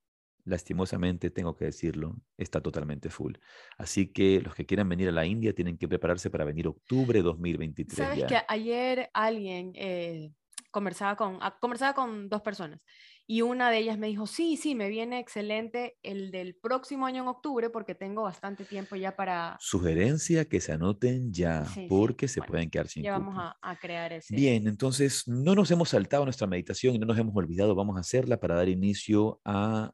[0.45, 3.35] lastimosamente tengo que decirlo, está totalmente full.
[3.79, 7.23] Así que los que quieran venir a la India tienen que prepararse para venir octubre
[7.23, 7.97] 2023.
[7.97, 10.33] Sabes que ayer alguien eh,
[10.71, 12.85] conversaba, con, ah, conversaba con dos personas
[13.27, 17.23] y una de ellas me dijo, sí, sí, me viene excelente el del próximo año
[17.23, 19.57] en octubre porque tengo bastante tiempo ya para...
[19.61, 24.13] Sugerencia que se anoten ya porque se pueden quedar sin Ya vamos a, a, crear
[24.13, 24.37] ese...
[24.37, 28.01] Bien, entonces no nos hemos saltado nuestra meditación y no nos hemos olvidado, vamos a
[28.01, 29.91] hacerla para dar inicio a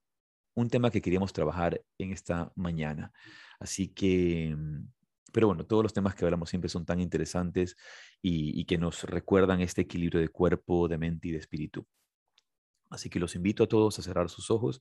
[0.55, 3.13] un tema que queríamos trabajar en esta mañana.
[3.61, 4.89] Así que, mm,
[5.33, 7.77] pero bueno, todos los temas que hablamos siempre son tan interesantes
[8.21, 11.87] y, y que nos recuerdan este equilibrio de cuerpo, de mente y de espíritu.
[12.91, 14.81] Así que los invito a todos a cerrar sus ojos.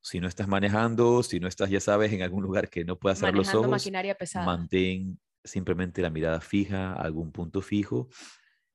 [0.00, 3.18] Si no estás manejando, si no estás, ya sabes, en algún lugar que no puedas
[3.18, 4.44] cerrar los ojos, maquinaria pesada.
[4.46, 8.08] mantén simplemente la mirada fija a algún punto fijo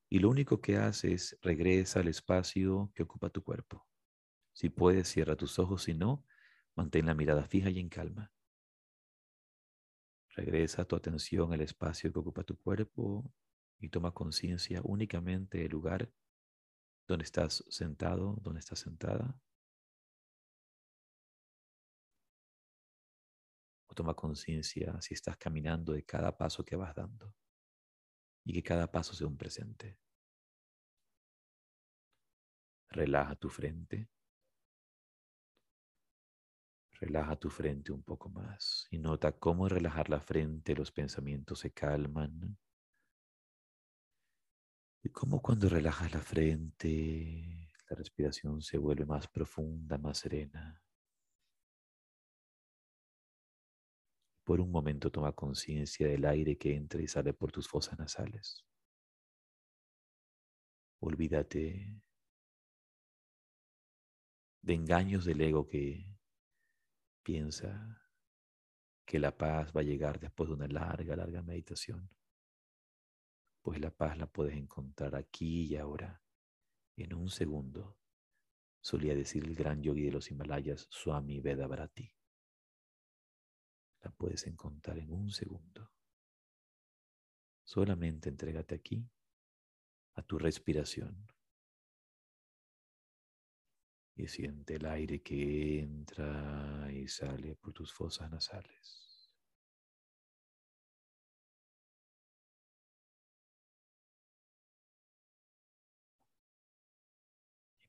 [0.08, 3.86] y lo único que haces regresa al espacio que ocupa tu cuerpo.
[4.52, 6.24] Si puedes, cierra tus ojos, si no,
[6.74, 8.32] mantén la mirada fija y en calma.
[10.36, 13.32] Regresa tu atención al espacio que ocupa tu cuerpo
[13.78, 16.10] y toma conciencia únicamente del lugar
[17.10, 19.36] donde estás sentado, donde estás sentada.
[23.88, 27.34] O toma conciencia si estás caminando de cada paso que vas dando
[28.44, 29.98] y que cada paso sea un presente.
[32.90, 34.08] Relaja tu frente.
[37.00, 41.72] Relaja tu frente un poco más y nota cómo relajar la frente los pensamientos se
[41.72, 42.56] calman.
[45.02, 50.80] Y cómo cuando relajas la frente la respiración se vuelve más profunda, más serena.
[54.44, 58.64] Por un momento toma conciencia del aire que entra y sale por tus fosas nasales.
[61.00, 62.00] Olvídate
[64.62, 66.16] de engaños del ego que
[67.24, 68.00] piensa
[69.04, 72.08] que la paz va a llegar después de una larga, larga meditación.
[73.62, 76.22] Pues la paz la puedes encontrar aquí y ahora,
[76.96, 77.98] en un segundo,
[78.80, 82.10] solía decir el gran yogi de los Himalayas, Swami Vedabrati.
[84.02, 85.92] La puedes encontrar en un segundo.
[87.64, 89.06] Solamente entrégate aquí
[90.14, 91.28] a tu respiración
[94.16, 99.09] y siente el aire que entra y sale por tus fosas nasales.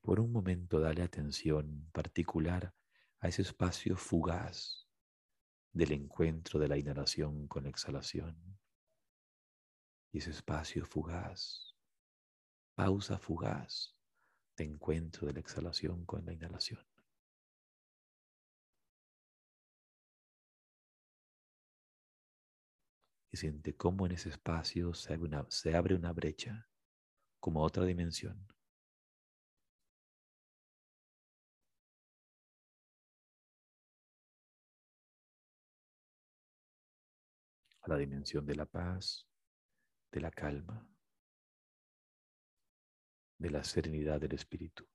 [0.02, 2.74] Por un momento dale atención particular
[3.20, 4.88] a ese espacio fugaz
[5.72, 8.36] del encuentro de la inhalación con la exhalación.
[10.10, 11.76] Y ese espacio fugaz,
[12.74, 13.96] pausa fugaz
[14.56, 16.84] de encuentro de la exhalación con la inhalación.
[23.30, 26.68] Y siente cómo en ese espacio se abre una, se abre una brecha,
[27.40, 28.51] como otra dimensión.
[37.82, 39.26] A la dimensión de la paz,
[40.10, 40.86] de la calma,
[43.38, 44.86] de la serenidad del espíritu.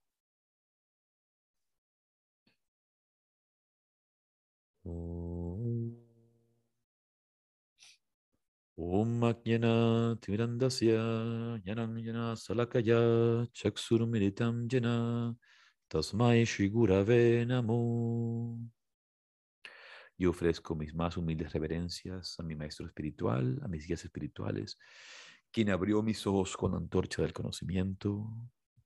[8.79, 15.35] Om Ajnana Timirandasya Jnanam Jana Salakaya Chaksurumiritam Jana
[15.89, 18.76] Tasmai Shri Gurave Namo
[20.17, 24.79] Yo ofrezco mis más humildes reverencias a mi maestro espiritual, a mis guías espirituales,
[25.51, 28.27] quien abrió mis ojos con la antorcha del conocimiento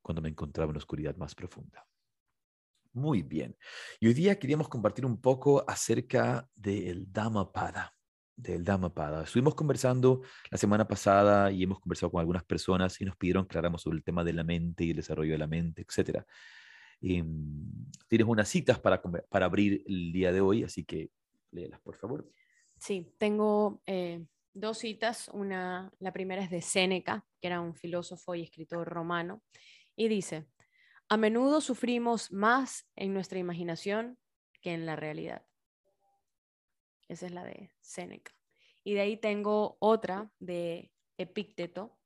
[0.01, 1.85] cuando me encontraba en la oscuridad más profunda.
[2.93, 3.55] Muy bien.
[4.01, 7.95] Y hoy día queríamos compartir un poco acerca del Dhammapada.
[8.35, 9.23] Del Dhammapada.
[9.23, 13.57] Estuvimos conversando la semana pasada y hemos conversado con algunas personas y nos pidieron que
[13.57, 16.25] habláramos sobre el tema de la mente y el desarrollo de la mente, etc.
[16.99, 21.11] Em, tienes unas citas para, para abrir el día de hoy, así que
[21.51, 22.29] léelas, por favor.
[22.77, 25.29] Sí, tengo eh, dos citas.
[25.33, 29.43] Una, la primera es de Séneca, que era un filósofo y escritor romano,
[29.95, 30.47] y dice,
[31.09, 34.17] a menudo sufrimos más en nuestra imaginación
[34.61, 35.45] que en la realidad.
[37.07, 38.31] Esa es la de Séneca.
[38.83, 41.99] Y de ahí tengo otra de Epícteto,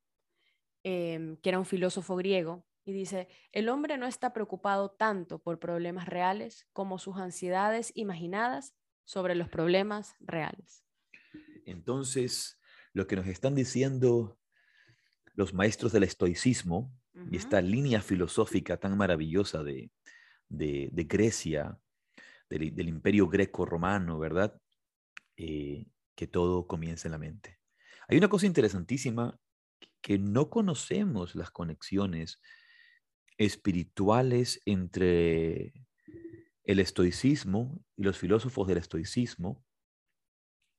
[0.83, 5.59] em, que era un filósofo griego, y dice, el hombre no está preocupado tanto por
[5.59, 8.75] problemas reales como sus ansiedades imaginadas
[9.05, 10.83] sobre los problemas reales.
[11.65, 12.59] Entonces,
[12.93, 14.37] lo que nos están diciendo
[15.33, 16.93] los maestros del estoicismo
[17.31, 19.89] y esta línea filosófica tan maravillosa de,
[20.49, 21.79] Grecia,
[22.49, 24.59] del, imperio greco-romano, ¿verdad?
[25.37, 27.59] Eh, que todo comienza en la mente.
[28.07, 29.39] Hay una cosa interesantísima
[30.01, 32.39] que no conocemos las conexiones
[33.37, 35.73] espirituales entre
[36.65, 39.63] el estoicismo y los filósofos del estoicismo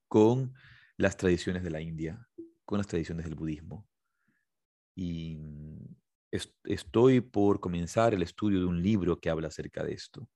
[0.08, 0.54] con
[0.96, 2.26] las tradiciones de la India,
[2.64, 3.86] con las tradiciones del budismo.
[4.94, 5.96] Y mm,
[6.64, 10.28] estoy por comenzar el estudio de un libro que habla acerca de esto.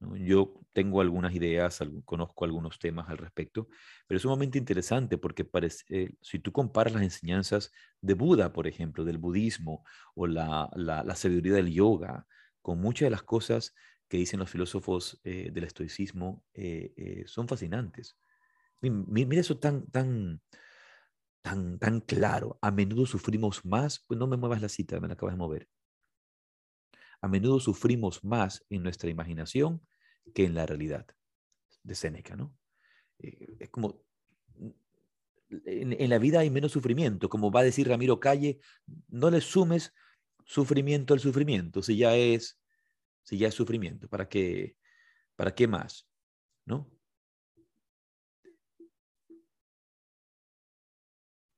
[0.00, 3.68] Yo tengo algunas ideas, conozco algunos temas al respecto,
[4.06, 7.72] pero es sumamente interesante porque parece, eh, si tú comparas las enseñanzas
[8.02, 9.84] de Buda, por ejemplo, del budismo
[10.14, 12.26] o la, la, la sabiduría del yoga,
[12.60, 13.74] con muchas de las cosas
[14.08, 18.16] que dicen los filósofos eh, del estoicismo eh, son fascinantes.
[18.80, 20.40] Mira eso tan, tan,
[21.42, 22.58] tan, tan claro.
[22.62, 25.68] A menudo sufrimos más, pues no me muevas la cita, me la acabas de mover.
[27.20, 29.84] A menudo sufrimos más en nuestra imaginación
[30.34, 31.06] que en la realidad,
[31.82, 32.56] de Séneca, ¿no?
[33.18, 34.04] es como
[35.64, 38.58] en, la vida hay menos sufrimiento, como va a decir Ramiro Calle,
[39.08, 39.92] no le sumes
[40.44, 42.60] sufrimiento al sufrimiento, si ya es,
[43.26, 44.76] si ya es sufrimiento, ¿para qué,
[45.34, 46.08] para qué más?
[46.64, 46.88] ¿No?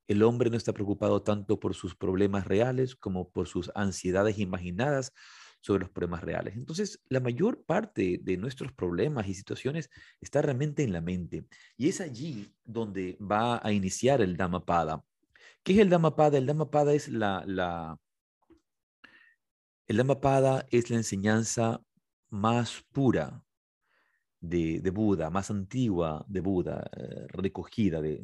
[0.07, 5.13] El hombre no está preocupado tanto por sus problemas reales como por sus ansiedades imaginadas
[5.61, 6.57] sobre los problemas reales.
[6.57, 9.91] Entonces, la mayor parte de nuestros problemas y situaciones
[10.23, 11.45] está realmente en la mente.
[11.77, 15.05] Y es allí donde va a iniciar el Dhammapada.
[15.63, 16.39] ¿Qué es el Dhammapada?
[16.39, 17.99] El Dhammapada es la, la
[19.89, 21.83] el Dhammapada es la enseñanza
[22.29, 23.43] más pura
[24.39, 28.21] de, Buda, más antigua de Buda, eh, recogida eh,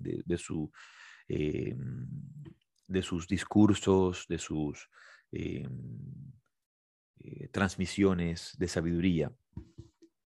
[2.86, 4.90] de sus discursos, de sus
[5.32, 5.66] eh,
[7.50, 9.32] transmisiones de sabiduría.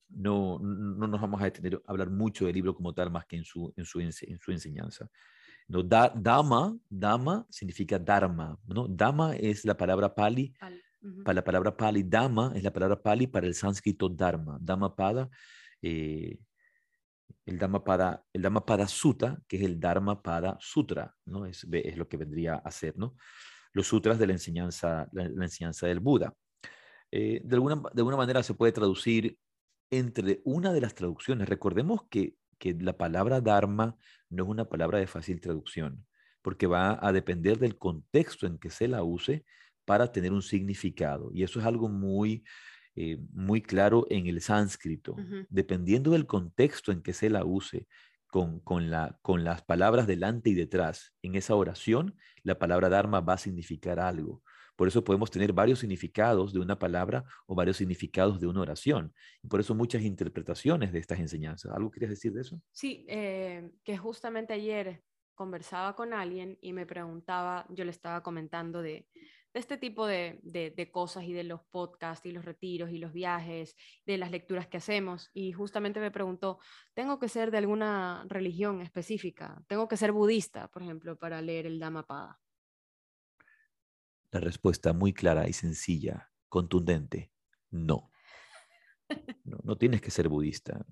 [0.09, 3.37] No, no nos vamos a detener a hablar mucho del libro como tal, más que
[3.37, 5.09] en su, en su, en su enseñanza.
[5.69, 8.59] No, da, dama, dama significa dharma.
[8.67, 8.89] ¿no?
[8.89, 10.53] Dama es la palabra pali.
[11.25, 14.59] Para la palabra pali, dama es la palabra pali para el sánscrito dharma.
[14.61, 15.31] Dhamma pada,
[15.81, 16.39] eh,
[17.85, 21.47] pada, el Dhamma pada sutta, que es el Dharma pada sutra, ¿no?
[21.47, 23.17] Es, es lo que vendría a ser, ¿no?
[23.73, 26.35] Los sutras de la enseñanza, la enseñanza del Buda.
[27.11, 29.37] Eh, de, alguna, de alguna manera se puede traducir
[29.91, 31.49] entre una de las traducciones.
[31.49, 33.97] Recordemos que, que la palabra Dharma
[34.29, 36.07] no es una palabra de fácil traducción,
[36.43, 39.45] porque va a depender del contexto en que se la use
[39.91, 41.33] para tener un significado.
[41.35, 42.45] Y eso es algo muy,
[42.95, 45.17] eh, muy claro en el sánscrito.
[45.49, 47.89] Dependiendo del contexto en que se la use,
[48.29, 53.21] con, con, la, con las palabras delante y detrás, en esa oración, la palabra Dharma
[53.21, 54.45] va a significar algo.
[54.77, 59.13] Por eso podemos tener varios significados de una palabra o varios significados de una oración.
[59.43, 61.73] Y por eso muchas interpretaciones de estas enseñanzas.
[61.73, 62.63] ¿Algo querías decir de eso?
[62.71, 65.03] Sí, eh, que justamente ayer
[65.35, 69.09] conversaba con alguien y me preguntaba, yo le estaba comentando de,
[69.53, 73.77] este tipo de, de, cosas y de los podcasts y los retiros y los viajes,
[74.07, 75.31] de las lecturas que hacemos.
[75.35, 76.59] Y justamente me preguntó,
[76.95, 79.63] ¿tengo que ser de alguna religión específica?
[79.67, 82.41] ¿Tengo que ser budista, por ejemplo, para leer el Dhammapada?
[84.31, 87.33] La respuesta muy clara y sencilla, contundente,
[87.71, 88.10] no.
[89.65, 90.85] No, tienes que ser budista,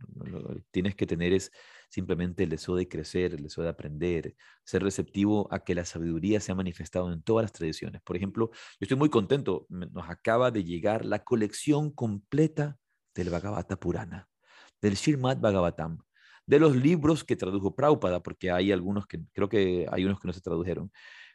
[0.70, 1.52] tienes que tener es
[1.88, 6.40] simplemente el deseo de crecer, el deseo de aprender, ser receptivo a que la sabiduría
[6.40, 8.02] se ha manifestado en todas las tradiciones.
[8.02, 12.78] Por ejemplo, yo estoy muy contento, nos acaba de llegar la colección completa
[13.14, 14.28] del Bhagavata Purana,
[14.80, 15.98] del Srimad Bhagavatam,
[16.46, 20.28] de los libros que tradujo Prabhupada, porque hay algunos que, creo que hay unos que
[20.28, 20.90] no se tradujeron,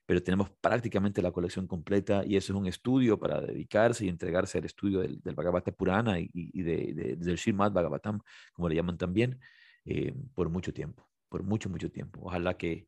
[0.05, 4.57] pero tenemos prácticamente la colección completa y eso es un estudio para dedicarse y entregarse
[4.57, 8.19] al estudio del, del Bhagavata Purana y, y de, del Srimad Bhagavatam,
[8.53, 9.39] como le llaman también,
[9.85, 12.21] eh, por mucho tiempo, por mucho, mucho tiempo.
[12.23, 12.87] Ojalá que,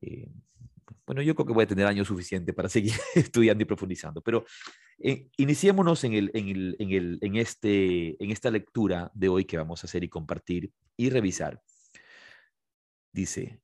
[0.00, 0.28] eh,
[1.06, 4.44] bueno, yo creo que voy a tener años suficientes para seguir estudiando y profundizando, pero
[4.98, 9.44] eh, iniciémonos en, el, en, el, en, el, en, este, en esta lectura de hoy
[9.44, 11.60] que vamos a hacer y compartir y revisar.
[13.12, 13.60] Dice,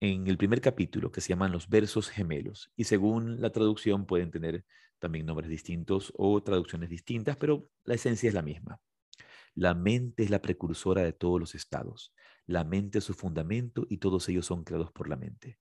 [0.00, 4.30] en el primer capítulo que se llaman los versos gemelos y según la traducción pueden
[4.30, 4.64] tener
[4.98, 8.80] también nombres distintos o traducciones distintas, pero la esencia es la misma.
[9.54, 12.14] La mente es la precursora de todos los estados.
[12.46, 15.58] La mente es su fundamento y todos ellos son creados por la mente.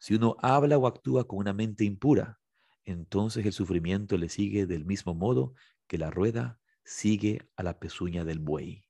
[0.00, 2.40] Si uno habla o actúa con una mente impura,
[2.84, 5.54] entonces el sufrimiento le sigue del mismo modo
[5.86, 8.87] que la rueda sigue a la pezuña del buey.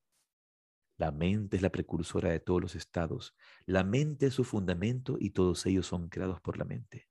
[0.98, 3.36] La mente es la precursora de todos los estados.
[3.66, 7.08] La mente es su fundamento y todos ellos son creados por la mente.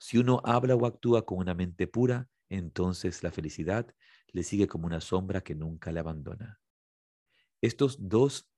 [0.00, 3.94] Si uno habla o actúa con una mente pura, entonces la felicidad
[4.32, 6.60] le sigue como una sombra que nunca le abandona.
[7.60, 8.50] Estos dos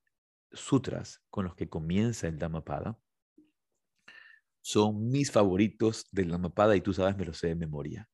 [0.51, 2.99] sutras con los que comienza el Dhammapada
[4.63, 8.09] son mis favoritos del Dhammapada y tú sabes, me lo sé de memoria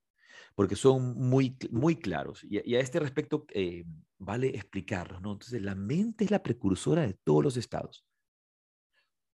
[0.55, 2.45] porque son muy, muy claros.
[2.45, 3.85] Y, a este respecto eh,
[4.19, 5.33] vale explicarlos, ¿no?
[5.33, 8.05] Entonces, la mente es la precursora de todos los estados.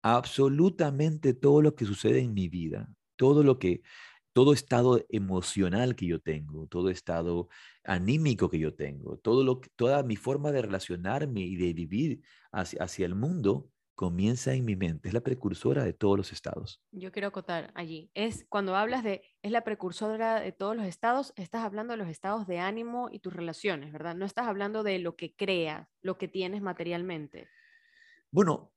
[0.02, 3.82] Absolutamente todo lo que sucede en mi vida, todo lo que,
[4.32, 7.48] todo estado emocional que yo tengo, todo estado
[7.82, 12.20] anímico que yo tengo, todo lo, toda mi forma de relacionarme y de vivir
[12.52, 16.80] hacia, hacia el mundo comienza en mi mente, es la precursora de todos los estados.
[16.92, 18.10] Yo quiero acotar allí.
[18.14, 22.08] Es cuando hablas de es la precursora de todos los estados, estás hablando de los
[22.08, 24.14] estados de ánimo y tus relaciones, ¿verdad?
[24.14, 27.48] No estás hablando de lo que creas, lo que tienes materialmente.
[28.30, 28.72] Bueno,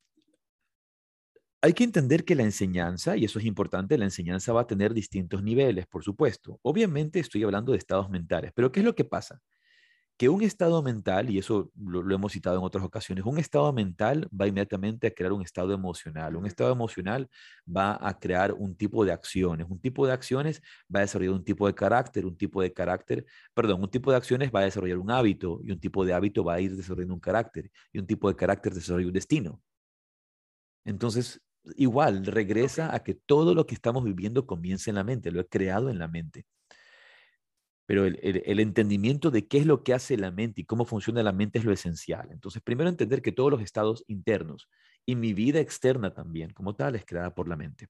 [1.62, 4.94] hay que entender que la enseñanza, y eso es importante, la enseñanza va a tener
[4.94, 6.60] distintos niveles, por supuesto.
[6.62, 9.42] Obviamente estoy hablando de estados mentales, pero ¿qué es lo que pasa?
[10.20, 14.28] Que un estado mental, y eso lo, hemos citado en otras ocasiones, un estado mental
[14.38, 16.36] va inmediatamente a crear un estado emocional.
[16.36, 17.30] Un estado emocional
[17.66, 19.66] va a crear un tipo de acciones.
[19.70, 20.62] Un tipo de acciones
[20.94, 22.26] va a desarrollar un tipo de carácter.
[22.26, 25.72] Un tipo de carácter, perdón, un tipo de acciones va a desarrollar un hábito y
[25.72, 28.74] un tipo de hábito va a ir desarrollando un carácter y un tipo de carácter
[28.74, 29.62] desarrolla un destino.
[30.86, 31.42] Entonces,
[31.78, 35.48] igual, regresa a que todo lo que estamos viviendo comienza en la mente, lo he
[35.48, 36.46] creado en la mente
[37.90, 41.32] pero el, entendimiento de qué es lo que hace la mente y cómo funciona la
[41.32, 42.30] mente es lo esencial.
[42.32, 44.70] Entonces, primero entender que todos los estados internos
[45.08, 47.88] y mi vida externa también, como tal, es creada por la mente.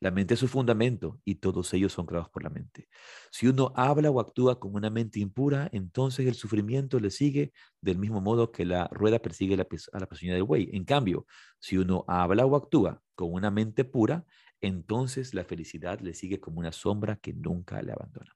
[0.00, 2.88] La mente es su fundamento y todos ellos son creados por la mente.
[3.30, 7.98] Si uno habla o actúa con una mente impura, entonces el sufrimiento le sigue del
[7.98, 10.70] mismo modo que la rueda persigue a la persona del buey.
[10.72, 11.26] En cambio,
[11.58, 14.24] si uno habla o actúa con una mente pura,
[14.60, 18.34] entonces la felicidad le sigue como una sombra que nunca le abandona.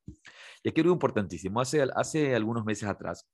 [0.62, 1.61] Y aquí algo importantísimo.
[1.61, 3.29] Hace, hace algunos meses atrás,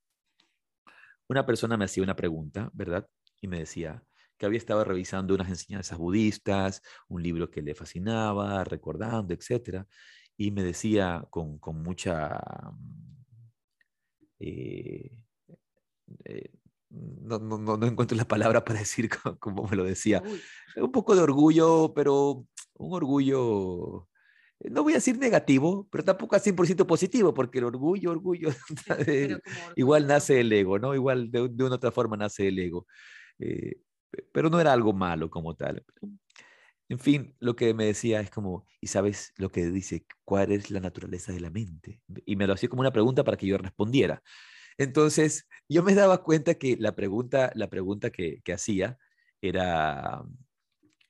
[1.29, 3.07] una persona me hacía una pregunta, ¿verdad?
[3.41, 4.03] Y me decía
[4.39, 9.85] que había estado revisando unas enseñanzas budistas, un libro que le fascinaba, recordando, etc.
[10.37, 12.41] Y me decía con, mucha...
[14.39, 15.11] Eh,
[16.25, 16.51] eh,
[16.91, 19.09] no, no, no, encuentro la palabra para decir
[19.41, 20.23] como me lo decía.
[20.77, 22.47] Un poco de orgullo, pero
[22.79, 24.09] un orgullo,
[24.61, 28.51] eh, no voy a decir negativo, pero tampoco a 100% positivo, porque el orgullo, orgullo,
[29.77, 30.95] igual nace el ego, ¿no?
[30.95, 32.87] Igual de, de, una otra forma nace el ego.
[33.39, 33.81] Eh,
[34.33, 35.85] pero no era algo malo como tal.
[36.89, 40.07] En fin, lo que me decía es como, ¿y sabes lo que dice?
[40.25, 42.01] ¿Cuál es la naturaleza de la mente?
[42.25, 44.23] Y me lo hacía como una pregunta para que yo respondiera.
[44.79, 48.99] Entonces, yo me daba cuenta que la pregunta, la pregunta que, que hacía
[49.41, 50.23] era,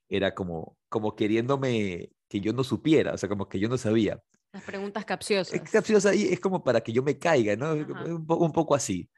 [0.09, 4.21] era como, como queriéndome que yo no supiera, o sea, como que yo no sabía.
[4.53, 5.55] Las preguntas capciosas.
[5.55, 7.73] Es capciosa y es como para que yo me caiga, ¿no?
[7.73, 9.11] Un, un poco así.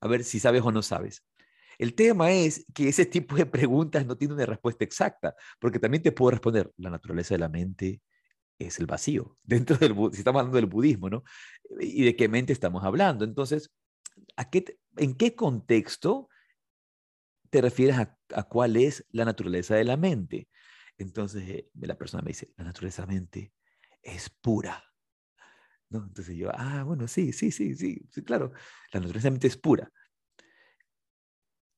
[0.00, 1.22] A ver si sabes o no sabes.
[1.78, 6.02] El tema es que ese tipo de preguntas no tiene una respuesta exacta, porque también
[6.02, 8.00] te puedo responder, la naturaleza de la mente
[8.58, 11.24] es el vacío, dentro del, si estamos hablando del budismo, ¿no?
[11.80, 13.24] ¿Y de qué mente estamos hablando?
[13.24, 13.70] Entonces,
[14.36, 16.28] ¿a qué, ¿en qué contexto
[17.50, 20.48] te refieres a, cuál es la naturaleza de la mente.
[20.98, 23.52] Entonces eh, la persona me dice, la naturaleza de la mente
[24.02, 24.82] es pura.
[25.88, 26.04] ¿No?
[26.04, 28.52] Entonces yo, ah, bueno, sí, sí, sí, sí, sí, claro,
[28.92, 29.92] la naturaleza de la mente es pura.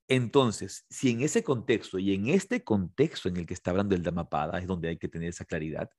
[0.08, 4.02] Entonces, si en ese contexto y en este contexto en el que está hablando el
[4.02, 5.90] Dhammapada es donde hay que tener esa claridad,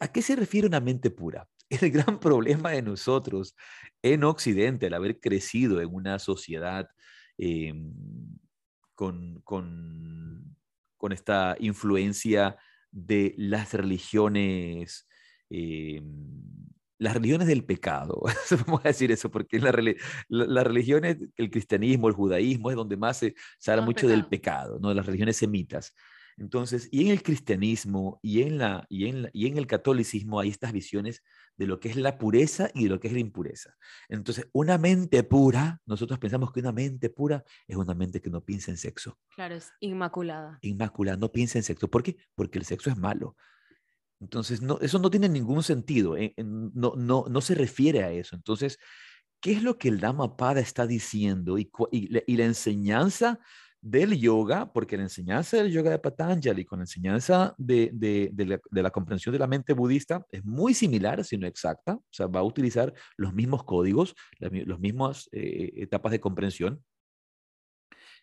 [0.00, 1.48] ¿a qué se refiere una mente pura?
[1.70, 3.54] El gran problema de nosotros
[4.02, 6.88] en Occidente, al haber crecido en una sociedad
[7.38, 7.92] em,
[8.98, 12.56] con, con, esta influencia
[12.90, 15.06] de las religiones,
[15.50, 16.02] eh,
[16.98, 18.20] las religiones del pecado,
[18.66, 19.72] vamos a decir eso, porque las
[20.28, 23.34] la, religiones, el cristianismo, el judaísmo, es donde más se,
[23.68, 24.88] habla mucho del pecado, ¿no?
[24.88, 25.94] de las religiones semitas.
[26.38, 30.50] Entonces, y en el cristianismo y en, la, y, en y en el catolicismo hay
[30.50, 31.22] estas visiones
[31.56, 33.74] de lo que es la pureza y de lo que es la impureza.
[34.08, 38.44] Entonces, una mente pura, nosotros pensamos que una mente pura es una mente que no
[38.44, 39.18] piensa en sexo.
[39.34, 40.58] Claro, es inmaculada.
[40.62, 41.88] Inmaculada, no piensa en sexo.
[41.88, 42.16] ¿Por qué?
[42.36, 43.36] Porque el sexo es malo.
[44.20, 48.34] Entonces, no, eso no tiene ningún sentido, eh, no, no, no se refiere a eso.
[48.34, 48.78] Entonces,
[49.40, 51.58] ¿qué es lo que el Dhammapada está diciendo?
[51.58, 53.38] Y, y, y la enseñanza
[53.80, 58.90] del yoga, porque la enseñanza del yoga de Patanjali con la enseñanza de, de, la,
[58.90, 62.44] comprensión de la mente budista es muy similar, si no exacta, o sea, va a
[62.44, 66.82] utilizar los mismos códigos, las, mismas eh, etapas de comprensión,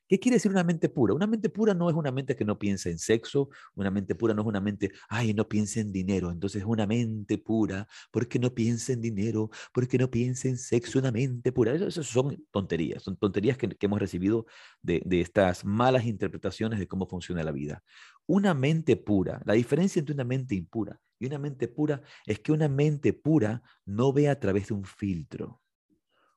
[0.08, 1.16] ¿Qué quiere decir una mente pura?
[1.16, 4.36] Una mente pura no es una mente que no piensa en sexo, una mente pura
[4.36, 8.38] no es una mente, ay, no piensa en dinero, entonces es una mente pura, porque
[8.38, 11.74] no piensa en dinero, porque no piensa en sexo, una mente pura.
[11.74, 14.46] Eso, son tonterías, son tonterías que, hemos recibido
[14.84, 17.84] de estas malas interpretaciones de cómo funciona la vida.
[18.28, 22.52] Una mente pura, la diferencia entre una mente impura y una mente pura es que
[22.52, 25.62] una mente pura no ve a través de un filtro.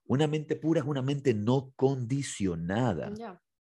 [0.05, 3.13] Una mente pura es una mente no condicionada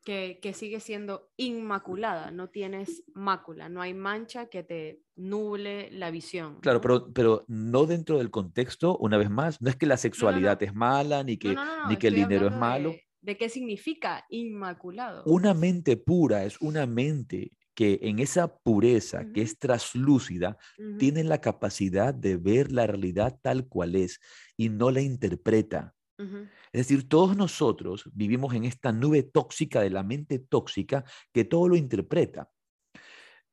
[0.05, 6.59] que, sigue siendo inmaculada, no tienes mácula, no hay mancha que te nuble la visión.
[6.61, 10.61] Claro, pero, pero no dentro del contexto, una vez más, no es que la sexualidad
[10.61, 11.55] es mala, ni que,
[11.89, 12.95] ni que el dinero es malo.
[13.21, 15.23] de qué significa inmaculado.
[15.25, 20.57] Una mente pura es una mente que en esa pureza, que es traslúcida,
[20.99, 24.21] tiene la capacidad de ver la realidad tal cual es
[24.55, 25.95] y no la interpreta.
[26.17, 31.03] Es decir, todos nosotros vivimos en esta nube tóxica de la mente tóxica
[31.33, 32.49] que todo lo interpreta.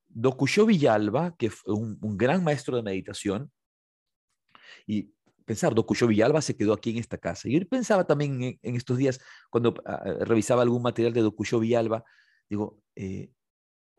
[0.07, 3.51] Dokusho Villalba, que fue un, gran maestro de meditación,
[4.87, 5.13] y
[5.45, 7.49] pensar, Dokusho Villalba se quedó aquí en esta casa.
[7.49, 12.05] Y yo pensaba también en, estos días, cuando ah, revisaba algún material de Dokusho Villalba,
[12.49, 13.31] digo, eh,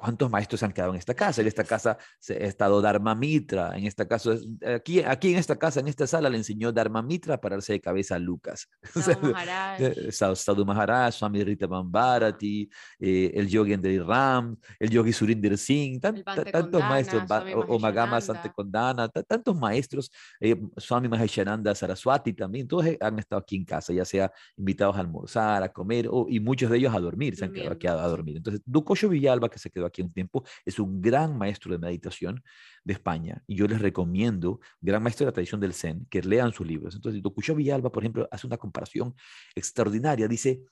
[0.04, 1.40] ¿Cuántos maestros se han quedado en esta casa?
[1.40, 3.72] En esta casa ha estado Dharma Mitra.
[3.78, 4.32] En esta casa,
[4.76, 7.80] aquí, aquí en esta casa, en esta sala, le enseñó Dharma Mitra a pararse de
[7.80, 8.68] cabeza a Lucas.
[10.12, 17.24] Sadhu Maharaj, Swami Rita Bambarati, eh, el Yogi Ram, el Yogi Surinder Singh, tantos maestros,
[17.70, 18.20] o Magama
[18.54, 24.04] Condana, tantos maestros, eh, Swami Maheshananda Saraswati también, todos han estado aquí en casa, ya
[24.04, 27.72] sea invitados a almorzar, a comer, y muchos de ellos a dormir, se han quedado
[27.72, 28.36] aquí a, dormir.
[28.36, 31.78] Entonces, Ducocho Villalba, que se quedó aquí aquí un tiempo, es un gran maestro de
[31.78, 32.44] meditación
[32.84, 33.44] de España.
[33.48, 36.96] Y yo les recomiendo, gran maestro de la tradición del Zen, que lean sus libros.
[36.96, 39.16] Entonces, Dokucho Villalba, por ejemplo, hace una comparación
[39.56, 40.28] extraordinaria.
[40.28, 40.64] Dice,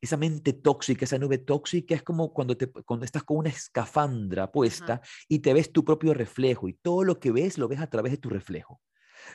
[0.00, 4.50] esa mente tóxica, esa nube tóxica es como cuando, te, cuando estás con una escafandra
[4.50, 7.88] puesta y te ves tu propio reflejo y todo lo que ves lo ves a
[7.88, 8.80] través de tu reflejo.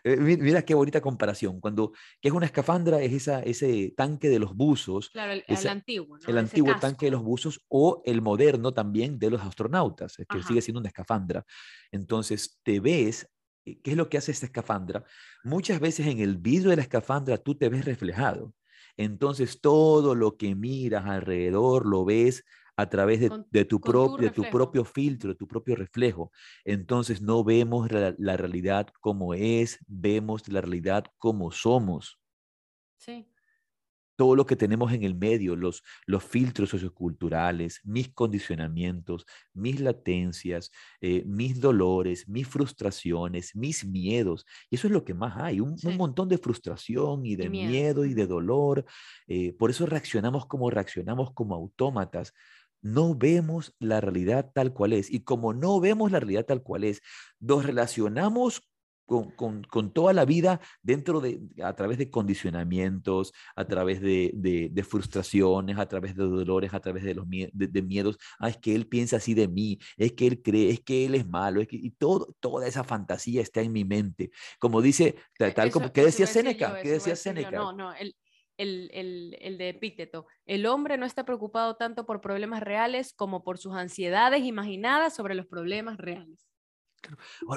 [0.04, 1.60] Eh, mira qué bonita comparación.
[1.60, 3.02] Cuando, que es una escafandra?
[3.02, 5.10] Es esa, ese tanque de los buzos.
[5.10, 6.18] Claro, el, antiguo.
[6.28, 10.62] El antiguo tanque de los buzos o el moderno también de los astronautas, que sigue
[10.62, 11.46] siendo una escafandra.
[11.92, 13.30] Entonces, te ves,
[13.66, 15.04] eh, ¿qué es lo que hace esta escafandra?
[15.44, 18.54] Muchas veces en el vidrio de la escafandra tú te ves reflejado.
[18.98, 22.44] Entonces, todo lo que miras alrededor lo ves
[22.80, 26.32] a través de, tu, propio, tu propio filtro, de tu propio reflejo.
[26.64, 32.22] Entonces no vemos la, realidad como es, vemos la realidad como somos.
[32.98, 33.28] Sí.
[34.16, 40.72] Todo lo que tenemos en el medio, los, los filtros socioculturales, mis condicionamientos, mis latencias,
[41.02, 44.46] eh, mis dolores, mis frustraciones, mis miedos.
[44.70, 48.06] Y eso es lo que más hay, un, montón de frustración y de miedo.
[48.06, 48.86] y de dolor.
[49.28, 52.34] Eh, por eso reaccionamos como reaccionamos como autómatas
[52.82, 55.12] no vemos la realidad tal cual es.
[55.12, 57.02] Y como no vemos la realidad tal cual es,
[57.40, 58.70] nos relacionamos
[59.10, 65.88] con, toda la vida dentro de, a través de condicionamientos, a través de, frustraciones, a
[65.88, 68.18] través de dolores, a través de los de, miedos.
[68.40, 71.16] Ah, es que él piensa así de mí, es que él cree, es que él
[71.16, 74.32] es malo, es que, y todo, toda esa fantasía está en mi mente.
[74.60, 76.80] Como dice, e, tal, como, ¿qué decía Seneca?
[76.82, 77.52] ¿Qué decía Seneca?
[77.52, 77.92] No, no,
[78.60, 80.28] el, el, de Epícteto.
[80.46, 85.34] El hombre no está preocupado tanto por problemas reales como por sus ansiedades imaginadas sobre
[85.34, 86.46] los problemas reales.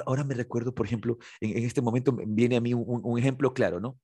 [0.05, 3.99] Ahora, me recuerdo, por ejemplo, en, este momento viene a mí un, ejemplo claro, ¿no?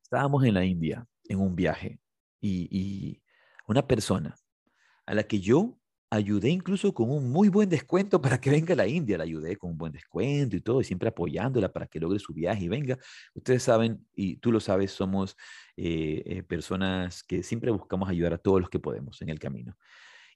[0.00, 1.98] Estábamos en la India en un viaje
[2.40, 3.22] y, y
[3.66, 4.36] una persona
[5.04, 5.76] a la que yo
[6.10, 9.18] ayudé incluso con un muy buen descuento para que venga a la India.
[9.18, 12.32] La ayudé con un buen descuento y todo, y siempre apoyándola para que logre su
[12.32, 12.98] viaje y venga.
[13.34, 15.36] Ustedes saben, y tú lo sabes, somos
[15.76, 19.76] eh, eh, personas que siempre buscamos ayudar a todos los que podemos en el camino.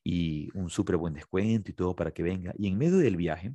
[0.03, 2.53] Y un súper buen descuento y todo para que venga.
[2.59, 3.53] Y en medio del viaje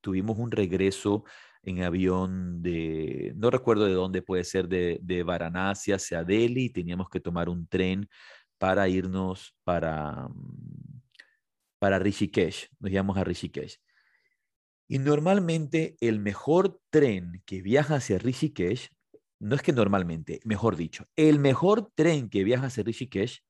[0.00, 1.24] tuvimos un regreso
[1.62, 6.70] en avión de, no recuerdo de dónde puede ser, de, de Varanasi hacia Delhi, y
[6.70, 8.08] teníamos que tomar un tren
[8.58, 10.87] para irnos para, mm,
[11.78, 13.78] para Rishikesh, nos llevamos a Rishikesh.
[14.88, 18.88] Y normalmente el mejor tren que viaja hacia Rishikesh,
[19.40, 23.42] no es que normalmente, mejor dicho, el mejor tren que viaja hacia Rishikesh,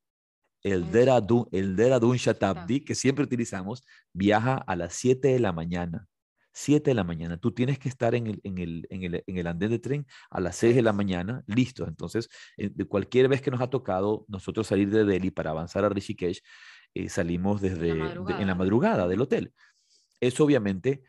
[0.62, 6.08] el Dehradun, el Dehradun Shatabdi, que siempre utilizamos, viaja a las 7 de la mañana.
[6.52, 7.36] 7 de la mañana.
[7.36, 10.06] Tú tienes que estar en el, en el, en el, en el andén de tren
[10.28, 11.86] a las 6 de la mañana, listo.
[11.86, 15.84] Entonces, eh, de cualquier vez que nos ha tocado nosotros salir de Delhi para avanzar
[15.84, 16.42] a Rishikesh,
[16.98, 19.52] eh, salimos desde en la madrugada del hotel.
[20.20, 21.04] Eso obviamente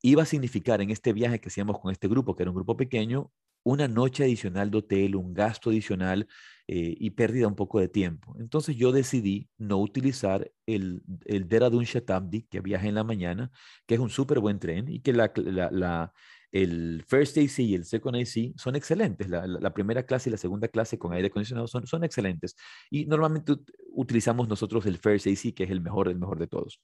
[0.00, 2.76] iba a significar en este viaje que hacíamos con este grupo, que era un grupo
[2.76, 3.32] pequeño,
[3.64, 6.28] una noche adicional de hotel, un gasto adicional
[6.68, 8.36] eh, y pérdida un poco de tiempo.
[8.38, 13.50] Entonces yo decidí no utilizar el, el Dehradun Shatabdi, que viaja en la mañana,
[13.86, 16.12] que es un súper buen tren y que la, la,
[16.52, 19.28] el First AC y el Second AC son excelentes.
[19.28, 22.54] La, primera clase y la segunda clase con aire acondicionado son, son excelentes.
[22.90, 23.54] Y normalmente
[23.94, 26.80] utilizamos nosotros el First AC, que es el mejor, el mejor de todos.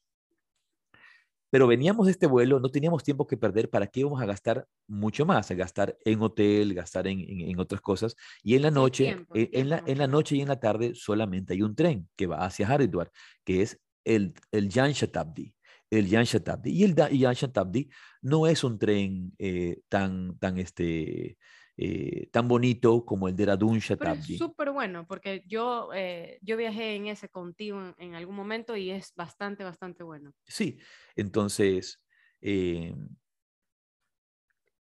[1.50, 4.66] Pero veníamos de este vuelo, no teníamos tiempo que perder, ¿para qué íbamos a gastar
[4.86, 5.50] mucho más?
[5.50, 8.16] A gastar en hotel, gastar en, en, otras cosas.
[8.42, 11.54] Y en la noche, e, en, la, en la noche y en la tarde solamente
[11.54, 13.10] hay un tren que va hacia Haridwar,
[13.44, 15.54] que es el, el Jan Shatabdi.
[15.90, 16.70] el Jan Shatabdi.
[16.70, 17.88] Y el Jan Shatabdi
[18.20, 21.38] no es un tren eh, tan, tan, este,
[21.80, 24.34] eh, tan bonito como el de Radun Shatabdi.
[24.34, 28.90] Es súper bueno, porque yo, eh, yo viajé en ese contigo en, algún momento y
[28.90, 30.32] es bastante, bastante bueno.
[30.44, 30.78] Sí,
[31.14, 32.02] entonces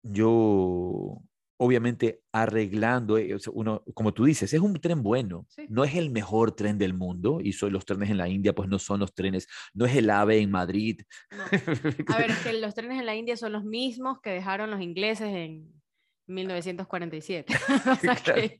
[0.02, 1.22] yo
[1.62, 6.52] obviamente arreglando, eh, uno, como tú dices, es un tren bueno, no es el mejor
[6.52, 9.46] tren del mundo y son los trenes en la India, pues no son los trenes,
[9.74, 11.02] no es el AVE en Madrid.
[12.14, 14.80] A ver, es que los trenes en la India son los mismos que dejaron los
[14.80, 15.79] ingleses en
[16.30, 17.54] 1947.
[17.92, 18.58] o sea que,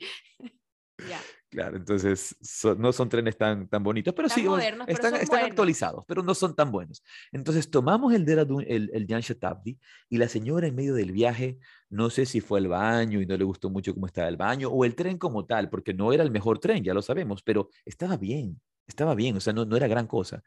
[1.08, 1.20] ya.
[1.50, 2.36] Claro, entonces
[2.78, 4.46] no son trenes tan, tan bonitos, pero sí,
[4.86, 7.02] están, están actualizados, pero no son tan buenos.
[7.32, 9.76] Entonces tomamos el de el, el Jan Shatabdi,
[10.08, 11.58] y la señora en medio del viaje,
[11.88, 14.68] no sé si fue al baño y no le gustó mucho cómo estaba el baño,
[14.68, 17.68] o el tren como tal, porque no era el mejor tren, ya lo sabemos, pero
[17.84, 20.44] estaba bien, estaba bien, o sea, no, no era gran cosa.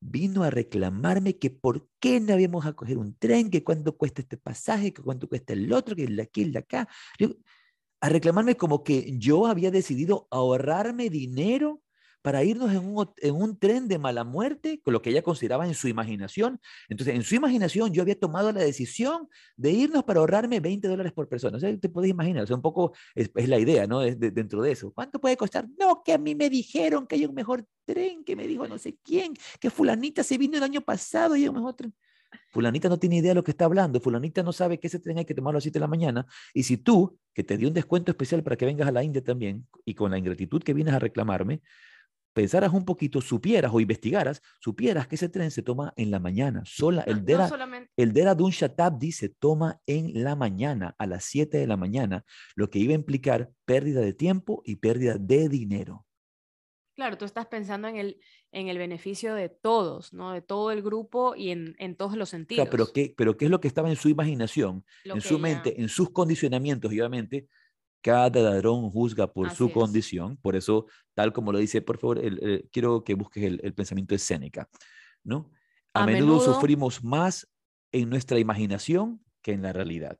[0.00, 4.22] Vino a reclamarme que por qué no habíamos a coger un tren, que cuánto cuesta
[4.22, 6.88] este pasaje, que cuánto cuesta el otro, que el de aquí, el de acá.
[8.00, 11.82] A reclamarme como que yo había decidido ahorrarme dinero
[12.22, 15.66] para irnos en un, en un, tren de mala muerte, con lo que ella consideraba
[15.66, 16.60] en su imaginación.
[16.88, 21.12] Entonces, en su imaginación yo había tomado la decisión de irnos para ahorrarme 20 dólares
[21.12, 21.56] por persona.
[21.56, 24.00] O sea, te puedes imaginar, o un poco es, la idea, ¿no?
[24.00, 24.92] dentro de eso.
[24.92, 25.66] ¿Cuánto puede costar?
[25.78, 28.78] No, que a mí me dijeron que hay un mejor tren, que me dijo no
[28.78, 31.94] sé quién, que fulanita se vino el año pasado y hay un mejor tren.
[32.50, 35.18] Fulanita no tiene idea de lo que está hablando, fulanita no sabe que ese tren
[35.18, 36.26] hay que tomarlo a las 7 de la mañana.
[36.54, 39.22] Y si tú, que te dio un descuento especial para que vengas a la India
[39.22, 41.62] también, y con la ingratitud que vienes a reclamarme,
[42.32, 46.62] pensaras un poquito, supieras o investigaras, supieras que ese tren se toma en la mañana.
[46.64, 47.50] Sola, el Dera,
[47.96, 52.24] el Dera Dun Shatabdi se toma en la mañana, a las 7 de la mañana,
[52.54, 56.06] lo que iba a implicar pérdida de tiempo y pérdida de dinero.
[57.00, 58.20] Claro, tú estás pensando en el,
[58.52, 60.32] en el beneficio de todos, ¿no?
[60.32, 62.68] De todo el grupo y en, todos los sentidos.
[62.70, 65.88] pero, ¿qué, pero ¿qué es lo que estaba en su imaginación, en su mente, en
[65.88, 66.92] sus condicionamientos?
[66.92, 67.48] Y obviamente,
[68.02, 70.36] cada ladrón juzga por su condición.
[70.36, 72.20] Por eso, tal como lo dice, por favor,
[72.70, 74.68] quiero que busques el, pensamiento de Séneca,
[75.22, 75.50] ¿no?
[75.92, 77.48] A, menudo, sufrimos más
[77.92, 80.18] en nuestra imaginación que en la realidad.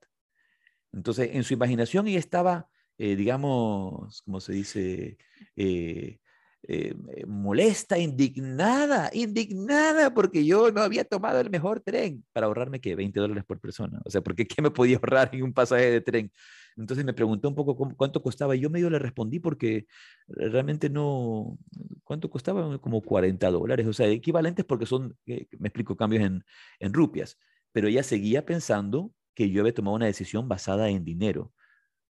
[0.93, 2.68] Entonces, en su imaginación ella estaba,
[2.99, 5.18] eh, digamos, como se dice,
[5.57, 6.18] eh,
[6.62, 12.80] eh, eh, molesta, indignada, indignada porque yo no había tomado el mejor tren para ahorrarme
[12.80, 14.00] que 20 dólares por persona.
[14.04, 16.30] O sea, porque qué me podía ahorrar en un pasaje de tren?
[16.76, 19.86] Entonces me preguntó un poco cuánto costaba yo medio le respondí porque
[20.28, 21.58] realmente no,
[22.04, 22.78] ¿cuánto costaba?
[22.78, 26.44] Como 40 dólares, o sea, equivalentes porque son, eh, me explico, cambios en,
[26.78, 27.38] en rupias.
[27.72, 31.52] Pero ella seguía pensando que yo había tomado una decisión basada en dinero.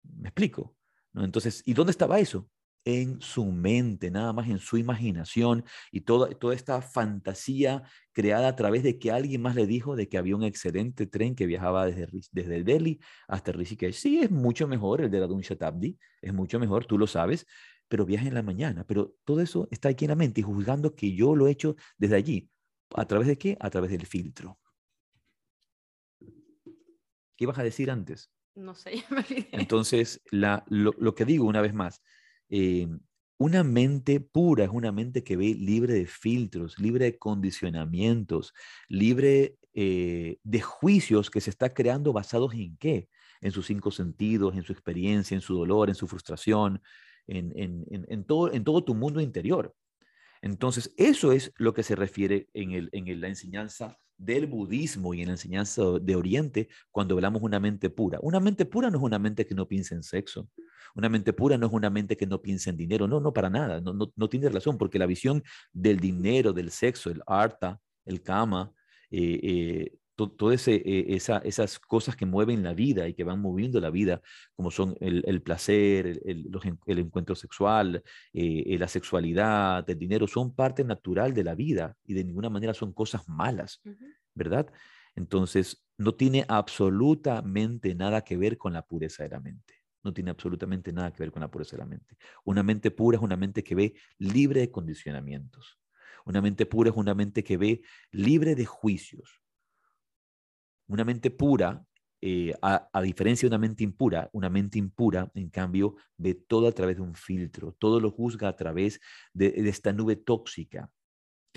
[0.03, 0.75] ¿Me explico?
[1.13, 1.23] ¿No?
[1.25, 2.49] Entonces, ¿y dónde estaba eso?
[2.87, 7.83] En su mente, nada más en su imaginación y toda, toda esta fantasía
[8.13, 11.35] creada a través de que alguien más le dijo de que había un excelente tren
[11.35, 13.93] que viajaba desde, desde Delhi hasta Rishikesh.
[13.93, 17.45] Sí, es mucho mejor el de la Shatabdi, es mucho mejor, tú lo sabes,
[17.89, 18.85] pero viaja en la mañana.
[18.87, 21.75] Pero todo eso está aquí en la mente y juzgando que yo lo he hecho
[21.97, 22.49] desde allí.
[22.95, 23.57] ¿A través de qué?
[23.59, 24.57] A través del filtro.
[26.21, 28.31] ¿Qué ibas a decir antes?
[28.55, 29.49] No sé, ya me olvidé.
[29.51, 32.01] Entonces, la, lo, lo que digo una vez más,
[32.49, 32.87] eh,
[33.37, 38.53] una mente pura es una mente que ve libre de filtros, libre de condicionamientos,
[38.87, 43.09] libre eh, de juicios que se está creando basados en qué?
[43.41, 46.81] En sus cinco sentidos, en su experiencia, en su dolor, en su frustración,
[47.27, 49.75] en, todo, en todo tu mundo interior.
[50.41, 55.21] Entonces, eso es lo que se refiere en, el, en la enseñanza del budismo y
[55.21, 58.19] en la enseñanza de Oriente cuando hablamos una mente pura.
[58.21, 60.49] Una mente pura no es una mente que no piensa en sexo.
[60.95, 63.07] Una mente pura no es una mente que no piensa en dinero.
[63.07, 63.79] No, no, para nada.
[63.81, 68.23] No, no, no tiene relación porque la visión del dinero, del sexo, el arta, el
[68.23, 68.73] kama,
[69.11, 73.89] eh, eh, todas eh, esas cosas que mueven la vida y que van moviendo la
[73.89, 74.21] vida,
[74.55, 76.49] como son el, placer, el,
[76.87, 78.03] el, encuentro sexual,
[78.33, 82.93] la sexualidad, el dinero, son parte natural de la vida y de ninguna manera son
[82.93, 83.81] cosas malas,
[84.33, 84.67] ¿verdad?
[85.15, 90.31] Entonces, no tiene absolutamente nada que ver con la pureza de la mente no tiene
[90.31, 92.17] absolutamente nada que ver con la pureza de la mente.
[92.45, 95.79] Una mente pura es una mente que ve libre de condicionamientos.
[96.25, 99.41] Una mente pura es una mente que ve libre de juicios.
[100.87, 101.85] Una mente pura,
[102.21, 106.71] eh, a, diferencia de una mente impura, una mente impura, en cambio, ve todo a
[106.71, 108.99] través de un filtro, todo lo juzga a través
[109.33, 110.89] de esta nube tóxica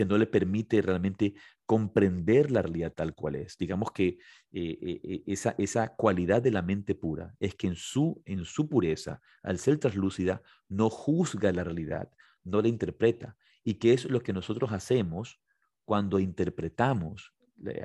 [0.00, 1.34] que no le permite realmente
[1.66, 3.58] comprender la realidad tal cual es.
[3.58, 4.16] Digamos que
[4.50, 8.66] eh, eh, esa, esa cualidad de la mente pura es que en su, en su
[8.66, 12.10] pureza, al ser translúcida, no juzga la realidad,
[12.44, 13.36] no la interpreta.
[13.62, 15.38] ¿Y qué es lo que nosotros hacemos
[15.84, 17.34] cuando interpretamos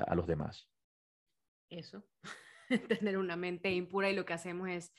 [0.08, 0.70] a los demás.
[1.70, 2.04] Eso,
[2.88, 4.94] tener una mente impura y lo que hacemos es,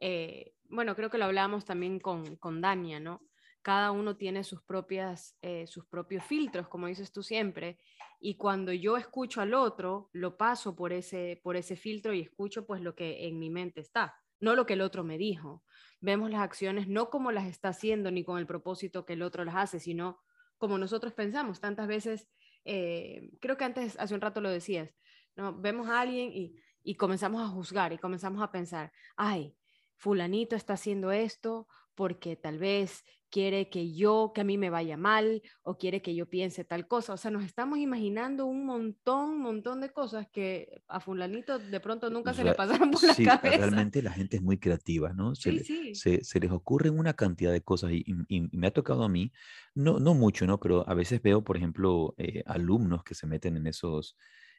[0.00, 3.22] eh, bueno, creo que lo hablábamos también con, con Dania, ¿no?
[3.62, 7.78] Cada uno tiene sus, propias, eh, sus propios filtros, como dices tú siempre,
[8.20, 12.66] y cuando yo escucho al otro, lo paso por ese, por ese filtro y escucho
[12.66, 15.62] pues lo que en mi mente está, no lo que el otro me dijo.
[16.00, 19.44] Vemos las acciones no como las está haciendo ni con el propósito que el otro
[19.44, 20.20] las hace, sino
[20.56, 21.60] como nosotros pensamos.
[21.60, 22.28] Tantas veces,
[22.64, 24.90] eh, creo que antes, hace un rato lo decías,
[25.38, 25.56] ¿no?
[25.58, 29.56] vemos a alguien y, y comenzamos a juzgar y comenzamos a pensar, ay,
[29.96, 34.96] fulanito está haciendo esto porque tal vez quiere que yo, que a mí me vaya
[34.96, 37.12] mal, o quiere que yo piense tal cosa.
[37.12, 42.10] O sea, nos estamos imaginando un montón, montón de cosas que a fulanito de pronto
[42.10, 43.56] nunca se le pasaron por la sí, cabeza.
[43.56, 45.34] Realmente la gente es muy creativa, ¿no?
[45.34, 49.04] Se, sí, Se, se, les ocurren una cantidad de cosas y, y, me ha tocado
[49.04, 49.32] a mí,
[49.74, 50.58] no, no mucho, ¿no?
[50.60, 54.16] Pero a veces veo, por ejemplo, eh, alumnos que se meten en esos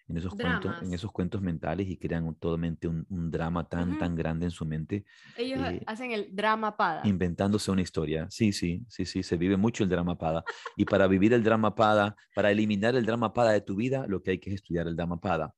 [0.09, 4.15] en esos, cuentos, en esos cuentos mentales y crean totalmente un, un drama tan, tan
[4.15, 5.05] grande en su mente.
[5.37, 7.01] Ellos eh, hacen el drama pada.
[7.05, 8.27] Inventándose una historia.
[8.31, 10.43] Sí, sí, sí, sí, se vive mucho el drama pada.
[10.75, 14.23] y para vivir el drama pada, para eliminar el drama pada de tu vida, lo
[14.23, 15.53] que hay que es estudiar el drama pada.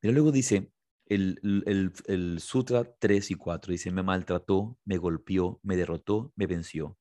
[0.00, 0.70] Pero luego dice,
[1.06, 6.46] el, el, el, Sutra 3 y 4 dice, me maltrató, me golpeó, me derrotó, me
[6.46, 6.98] venció.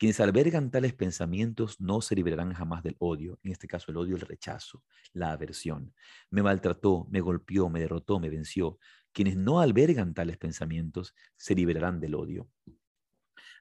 [0.00, 4.16] Quienes albergan tales pensamientos no se liberarán jamás del odio, en este caso el odio,
[4.16, 4.82] el rechazo,
[5.12, 5.94] la aversión.
[6.30, 8.78] Me maltrató, me golpeó, me derrotó, me venció.
[9.12, 12.48] Quienes no albergan tales pensamientos se liberarán del odio.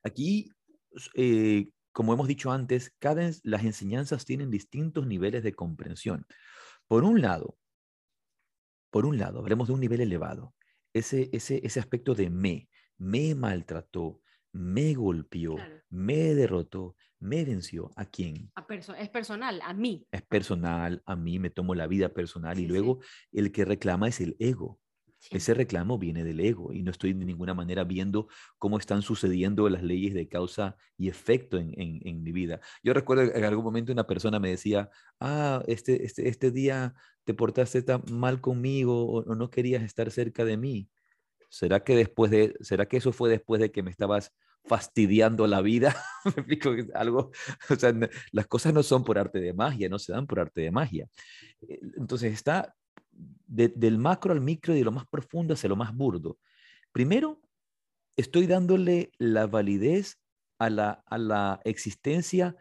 [0.01, 0.49] Aquí,
[1.15, 2.95] eh, como hemos dicho antes,
[3.43, 6.25] las enseñanzas tienen distintos niveles de comprensión.
[6.87, 7.57] Por un lado,
[8.91, 10.55] por un lado, hablemos de un nivel elevado.
[10.93, 14.21] Ese, ese, ese aspecto de me, me maltrató,
[14.51, 15.55] me golpeó,
[15.89, 17.91] me derrotó, me venció.
[17.95, 18.51] ¿A quién?
[18.97, 20.07] es personal, a mí.
[20.11, 22.99] Es personal, a mí me tomo la vida personal y luego
[23.31, 24.79] el que reclama es el ego.
[25.31, 29.67] Ese reclamo viene del ego y no estoy de ninguna manera viendo cómo están sucediendo
[29.67, 32.61] las leyes de causa y efecto en, en, mi vida.
[32.83, 34.89] Yo recuerdo en algún momento una persona me decía,
[35.19, 36.95] ah, este, este, este día
[37.25, 40.89] te portaste tan mal conmigo o no querías estar cerca de mí.
[41.49, 44.31] ¿Será que después de, será que eso fue después de que me estabas
[44.65, 45.95] fastidiando la vida?
[46.93, 47.31] algo,
[47.69, 47.93] o sea,
[48.31, 51.09] las cosas no son por arte de magia, no se dan por arte de magia.
[51.67, 52.75] Eh, entonces está
[53.11, 56.37] del macro al micro y de lo más profundo hacia lo más burdo.
[56.91, 57.41] Primero,
[58.15, 60.19] estoy dándole la validez
[60.59, 62.55] a la, a la existencia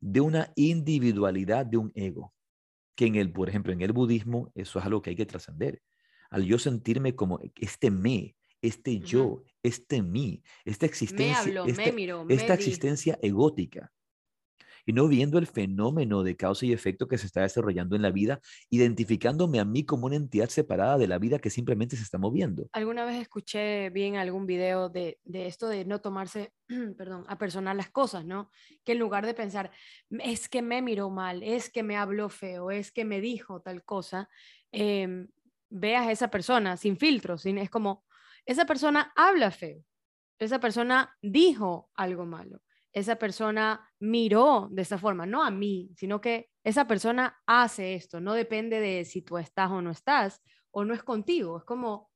[0.00, 2.32] de una individualidad de un ego,
[2.94, 5.82] que en el, por ejemplo, en el budismo eso es algo que hay que trascender
[6.30, 11.64] al yo sentirme como este me, este yo, este mí, esta existencia,
[12.28, 13.92] esta, existencia egótica.
[14.84, 18.10] Y no viendo el fenómeno de causa y efecto que se está desarrollando en la
[18.10, 22.16] vida, identificándome a mí como una entidad separada de la vida que simplemente se está
[22.16, 22.70] moviendo.
[22.72, 26.54] Alguna vez escuché bien algún video de, de esto de no tomarse,
[26.96, 28.50] perdón, a personal las cosas, ¿no?
[28.82, 29.70] Que en lugar de pensar,
[30.08, 33.84] es que me miró mal, es que me habló feo, es que me dijo tal
[33.84, 34.30] cosa,
[34.72, 35.26] eh,
[35.70, 38.04] veas a esa persona sin filtros, sin, es como,
[38.46, 39.84] esa persona habla feo,
[40.38, 42.60] esa persona dijo algo malo,
[42.92, 48.20] esa persona miró de esa forma, no a mí, sino que esa persona hace esto,
[48.20, 52.10] no depende de si tú estás o no estás, o no es contigo, es como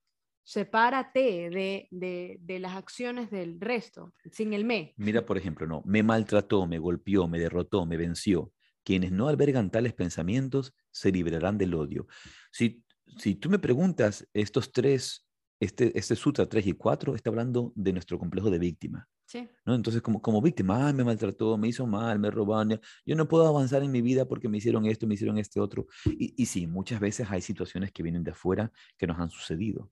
[0.45, 4.93] sepárate de, de, de, las acciones del resto, sin el me.
[4.97, 8.53] Mira, por ejemplo, no, me maltrató, me golpeó, me derrotó, me venció.
[8.85, 12.09] Quienes no albergan tales pensamientos se librarán del odio.
[12.51, 12.85] Si
[13.19, 15.27] si tú me preguntas, estos tres,
[15.61, 19.09] este, este Sutra 3 y 4 está hablando de nuestro complejo de víctima.
[19.27, 19.49] Sí.
[19.65, 19.75] ¿no?
[19.75, 23.83] Entonces, como, como víctima, me maltrató, me hizo mal, me robaron, yo no puedo avanzar
[23.83, 25.87] en mi vida porque me hicieron esto, me hicieron este otro.
[26.05, 29.91] Y, y sí, muchas veces hay situaciones que vienen de afuera que nos han sucedido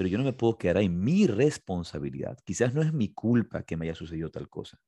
[0.00, 2.38] pero yo no me puedo quedar en mi responsabilidad.
[2.42, 4.78] Quizás no es mi culpa que me haya sucedido tal cosa.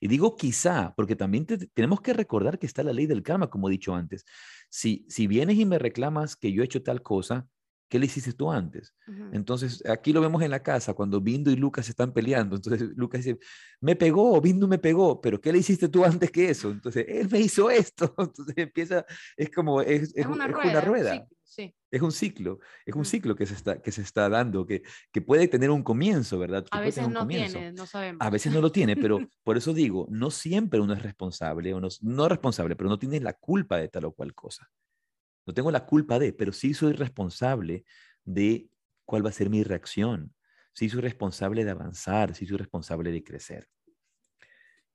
[0.00, 1.44] Y digo quizá, porque también
[1.74, 4.24] tenemos que recordar que está la ley del karma, como he dicho antes.
[4.70, 7.46] Si, si vienes y me reclamas que yo he hecho tal cosa,
[7.90, 8.94] ¿qué le hiciste tú antes?
[9.34, 12.56] Entonces, aquí lo vemos en la casa, cuando Bindo y Lucas están peleando.
[12.56, 13.38] Entonces, Lucas dice,
[13.78, 16.70] me pegó, Bindo me pegó, pero ¿qué le hiciste tú antes que eso?
[16.70, 18.14] Entonces, él me hizo esto.
[18.18, 19.04] Entonces, empieza,
[19.36, 20.80] es como, es, es, una, rueda.
[21.92, 24.82] Es un ciclo, es un ciclo que se está, que se está dando, que,
[25.12, 26.64] que puede tener un comienzo, ¿verdad?
[26.70, 28.26] a veces no tiene, no sabemos.
[28.26, 31.88] A veces no lo tiene, pero por eso digo, no siempre uno es responsable, uno
[32.00, 34.70] no responsable, pero no tiene la culpa de tal o cual cosa.
[35.46, 37.84] No tengo la culpa de, pero sí soy responsable
[38.24, 38.70] de
[39.04, 40.34] cuál va a ser mi reacción.
[40.72, 43.68] Sí soy responsable de avanzar, sí soy responsable de crecer.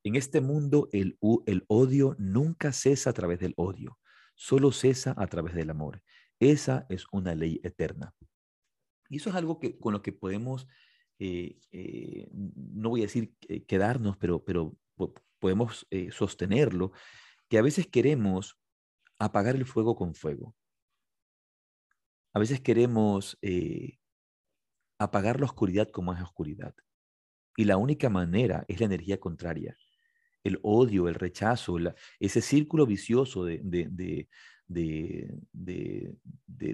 [0.03, 3.99] En este mundo el, el odio nunca cesa a través del odio.
[4.33, 6.01] solo cesa a través del amor.
[6.39, 8.13] Esa es una ley eterna.
[9.09, 10.67] Y eso es algo que, con lo que podemos,
[11.19, 13.33] eh, eh, no voy a decir
[13.67, 14.77] quedarnos, pero, pero
[15.39, 16.91] podemos eh, sostenerlo,
[17.47, 18.59] que a veces queremos
[19.19, 20.55] apagar el fuego con fuego.
[22.33, 23.37] A veces queremos
[24.99, 26.75] apagar la oscuridad con más oscuridad.
[27.55, 29.75] Y la única manera es la energía contraria.
[30.43, 31.77] El odio, el rechazo,
[32.19, 34.27] ese círculo vicioso de,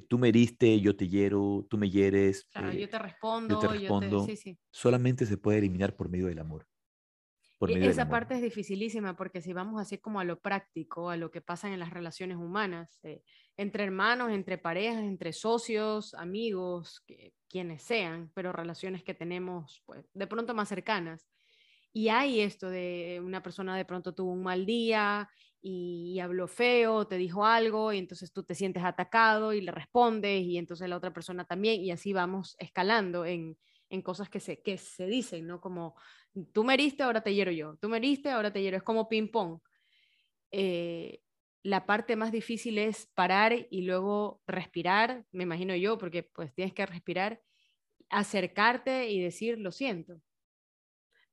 [0.07, 2.45] tú me heriste, yo te hiero, tú me hieres.
[2.45, 3.61] Claro, yo te respondo.
[3.61, 4.27] Yo te respondo.
[4.71, 6.67] Solamente se puede eliminar por medio del amor.
[7.59, 11.15] Por e esa parte es dificilísima porque si vamos así como a lo práctico, a
[11.15, 13.23] lo que pasa en las relaciones humanas, eh,
[13.55, 20.03] entre hermanos, entre parejas, entre socios, amigos, que, quienes sean, pero relaciones que tenemos pues,
[20.13, 21.29] de pronto más cercanas.
[21.93, 25.29] Y hay esto de una persona de pronto tuvo un mal día
[25.65, 30.43] y, habló feo, te dijo algo y entonces tú te sientes atacado y le respondes
[30.43, 33.57] y entonces la otra persona también y así vamos escalando en,
[33.89, 35.61] en cosas que se, que se dicen, ¿no?
[35.61, 35.95] Como
[36.51, 39.07] tú me heriste, ahora te hiero yo, tú me heriste, ahora te hiero, es como
[39.07, 39.59] ping pong.
[40.51, 41.21] Eh,
[41.63, 46.73] la parte más difícil es parar y luego respirar, me imagino yo, porque pues tienes
[46.73, 47.41] que respirar,
[48.09, 50.21] acercarte y decir, lo siento,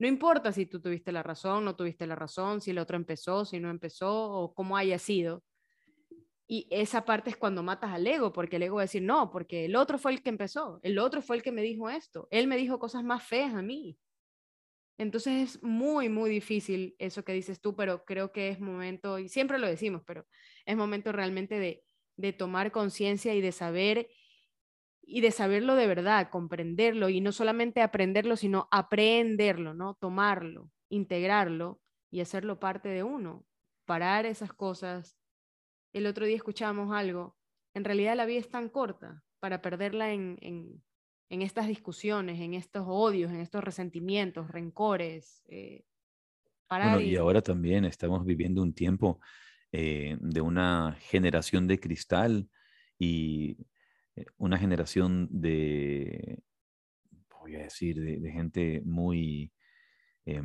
[0.00, 3.44] no importa si tú tuviste la razón, no tuviste la razón, si el otro empezó,
[3.44, 5.44] si no empezó o cómo haya sido.
[6.48, 9.30] Y esa parte es cuando matas al ego, porque el ego va a decir, no,
[9.30, 12.28] porque el otro fue el que empezó, el otro fue el que me dijo esto,
[12.30, 13.98] él me dijo cosas más feas a mí.
[14.96, 19.28] Entonces es muy, muy difícil eso que dices tú, pero creo que es momento, y
[19.28, 20.26] siempre lo decimos, pero
[20.64, 21.84] es momento realmente de,
[22.16, 24.08] de tomar conciencia y de saber
[25.12, 29.94] y de saberlo de verdad, comprenderlo y no solamente aprenderlo, sino aprenderlo, ¿no?
[29.94, 31.80] Tomarlo, integrarlo
[32.12, 33.44] y hacerlo parte de uno,
[33.86, 35.18] parar esas cosas.
[35.92, 37.36] El otro día escuchamos algo,
[37.74, 40.80] en realidad la vida es tan corta para perderla en, en,
[41.28, 45.42] en estas discusiones, en estos odios, en estos resentimientos, rencores.
[45.48, 45.82] Eh,
[47.00, 47.02] y...
[47.02, 47.16] y...
[47.16, 49.18] ahora también estamos viviendo un tiempo
[49.72, 52.48] eh, de una generación de cristal
[52.96, 53.56] y
[54.36, 56.42] una generación de,
[57.40, 59.52] voy a decir, de, gente muy...
[60.26, 60.42] Eh,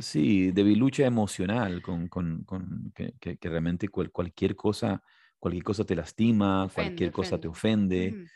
[0.00, 5.02] Sí, de lucha emocional, con, con, con que, que, realmente cualquier cosa,
[5.40, 8.26] cualquier cosa te lastima, cualquier cosa te ofende.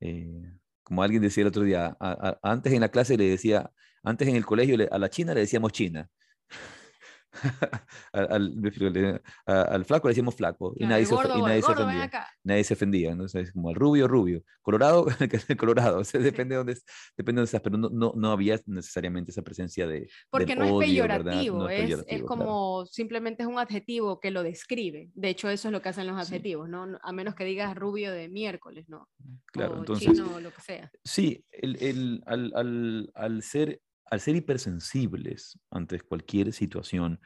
[0.00, 0.42] Eh,
[0.82, 1.96] como alguien decía el otro día,
[2.42, 3.70] antes en la clase le decía,
[4.02, 6.10] antes en el colegio a la China le decíamos China.
[8.12, 8.52] al,
[9.46, 12.10] al, flaco le decíamos flaco y nadie, se, y nadie se ofendía.
[12.44, 13.24] Nadie se ofendía, ¿no?
[13.24, 14.42] es como el rubio, rubio.
[14.62, 15.06] Colorado,
[15.58, 16.00] colorado.
[16.00, 16.74] O sea, depende de dónde,
[17.16, 20.08] depende de dónde estás, pero no, no, no, había necesariamente esa presencia de.
[20.30, 25.10] Porque no, es peyorativo, es, es, como simplemente es un adjetivo que lo describe.
[25.14, 26.98] De hecho, eso es lo que hacen los adjetivos, ¿no?
[27.02, 29.08] A menos que digas rubio de miércoles, ¿no?
[29.46, 30.08] Claro, entonces.
[30.08, 30.90] Chino, lo que sea.
[31.04, 33.80] Sí, el, el, al, al, al ser
[34.10, 37.20] al ser hipersensibles ante cualquier situación,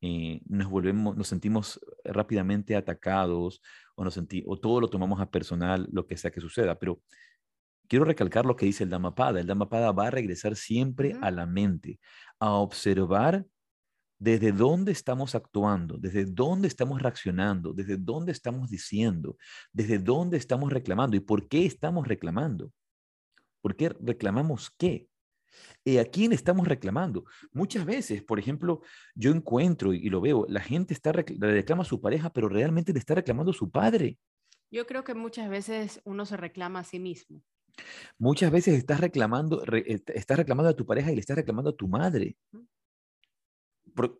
[0.00, 3.62] eh, nos volvemos, nos sentimos rápidamente atacados
[3.96, 6.78] o, nos senti o todo lo tomamos a personal, lo que sea que suceda.
[6.78, 7.00] Pero
[7.88, 9.40] quiero recalcar lo que dice el Dhammapada.
[9.40, 12.00] El Dhammapada va a regresar siempre a la mente,
[12.38, 13.46] a observar
[14.18, 19.36] desde dónde estamos actuando, desde dónde estamos reaccionando, desde dónde estamos diciendo,
[19.72, 22.72] desde dónde estamos reclamando y por qué estamos reclamando.
[23.60, 25.08] ¿Por qué reclamamos qué?
[25.84, 27.24] ¿Y a quién estamos reclamando?
[27.52, 28.80] Muchas veces, por ejemplo,
[29.14, 32.98] yo encuentro y lo veo, la gente está reclama a su pareja, pero realmente le
[32.98, 34.18] está reclamando a su padre.
[34.70, 37.42] Yo creo que muchas veces uno se reclama a sí mismo.
[38.18, 41.88] Muchas veces estás reclamando, estás reclamando a tu pareja y le estás reclamando a tu
[41.88, 42.36] madre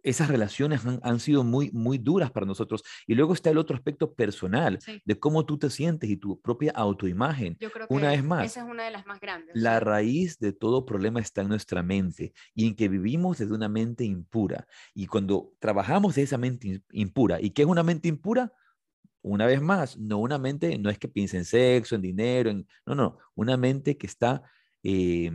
[0.03, 2.83] esas relaciones han, sido muy, muy duras para nosotros.
[3.07, 6.73] Y luego está el otro aspecto personal, de cómo tú te sientes y tu propia
[6.73, 7.57] autoimagen.
[7.61, 9.55] Yo creo que una vez más, esa es una de las más grandes.
[9.55, 13.69] La raíz de todo problema está en nuestra mente y en que vivimos desde una
[13.69, 14.67] mente impura.
[14.95, 18.53] Y cuando trabajamos de esa mente impura, ¿y qué es una mente impura?
[19.23, 22.67] Una vez más, no una mente, no es que piense en sexo, en dinero, en,
[22.87, 24.43] no, no, una mente que está...
[24.83, 25.31] Eh,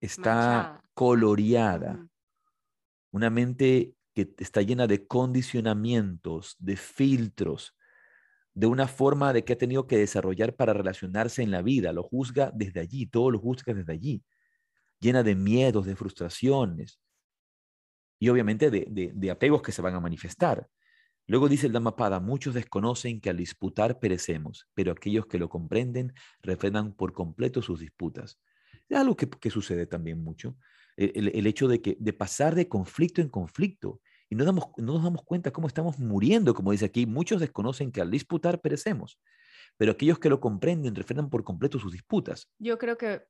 [0.00, 2.09] está coloreada
[3.10, 7.76] una mente que está llena de condicionamientos, de filtros,
[8.54, 11.92] de una forma de que ha tenido que desarrollar para relacionarse en la vida.
[11.92, 14.24] Lo juzga desde allí, todo lo juzga desde allí,
[14.98, 17.00] llena de miedos, de frustraciones
[18.18, 20.68] y obviamente de, apegos que se van a manifestar.
[21.26, 26.12] Luego dice el Dhammapada, muchos desconocen que al disputar perecemos, pero aquellos que lo comprenden
[26.42, 28.40] refrenan por completo sus disputas.
[28.88, 30.56] Es algo que sucede también mucho
[30.96, 35.04] el, hecho de, que, de pasar de conflicto en conflicto Y no, damos, no nos
[35.04, 37.06] damos cuenta cómo estamos muriendo, como dice aquí.
[37.06, 39.18] Muchos desconocen que al disputar perecemos,
[39.76, 42.48] pero aquellos que lo comprenden refrenan por completo sus disputas.
[42.58, 43.22] Yo creo que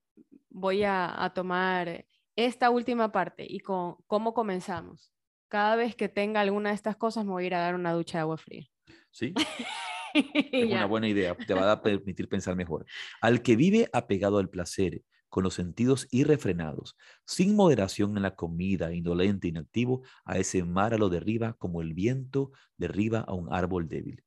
[0.48, 2.06] voy a, a tomar
[2.36, 5.12] esta última parte y con cómo comenzamos.
[5.48, 7.92] Cada vez que tenga alguna de estas cosas me voy a ir a dar una
[7.92, 8.66] ducha de agua fría.
[9.10, 9.34] ¿Sí?
[10.14, 12.86] es una buena idea, te va a permitir pensar mejor.
[13.20, 18.92] Al que vive apegado al placer, con los sentidos irrefrenados, sin moderación en la comida,
[18.92, 23.88] indolente, inactivo, a ese mar a lo derriba como el viento derriba a un árbol
[23.88, 24.22] débil.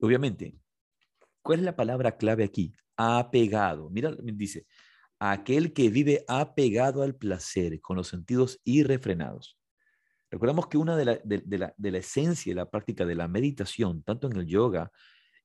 [0.00, 0.56] Obviamente,
[1.42, 2.72] ¿cuál es la palabra clave aquí?
[2.96, 3.90] Apegado.
[3.90, 4.66] Mira, dice,
[5.18, 9.58] aquel que vive apegado al placer, con los sentidos irrefrenados.
[10.30, 14.28] Recordamos que una de la, de, la, esencia de la práctica de la meditación, tanto
[14.28, 14.90] en el yoga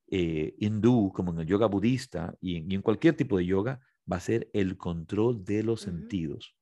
[0.08, 3.80] eh, hindú como en el yoga budista y en, cualquier tipo de yoga,
[4.12, 6.56] va a ser el control de los sentidos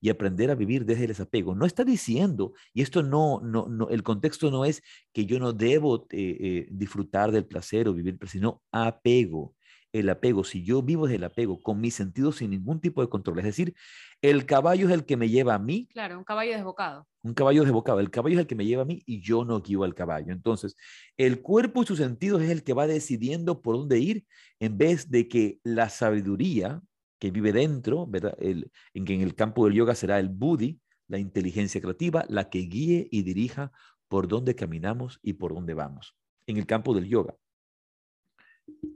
[0.00, 1.54] y aprender a vivir desde el desapego.
[1.54, 4.82] No está diciendo, y esto no, no, no el contexto no es
[5.14, 9.54] que yo no debo eh, eh, disfrutar del placer o vivir, sino apego
[9.94, 13.08] el apego, si yo vivo desde el apego, con mis sentidos sin ningún tipo de
[13.08, 13.74] control, es decir,
[14.20, 15.86] el caballo es el que me lleva a mí.
[15.92, 17.06] Claro, un caballo desbocado.
[17.22, 18.00] Un caballo desbocado.
[18.00, 20.32] El caballo es el que me lleva a mí y yo no guío al caballo.
[20.32, 20.76] Entonces,
[21.16, 24.26] el cuerpo y sus sentidos es el que va decidiendo por dónde ir
[24.58, 26.82] en vez de que la sabiduría
[27.20, 28.34] que vive dentro, ¿verdad?
[28.40, 32.50] El, en que en el campo del yoga será el buddhi, la inteligencia creativa, la
[32.50, 33.70] que guíe y dirija
[34.08, 36.16] por dónde caminamos y por dónde vamos.
[36.46, 37.36] En el campo del yoga.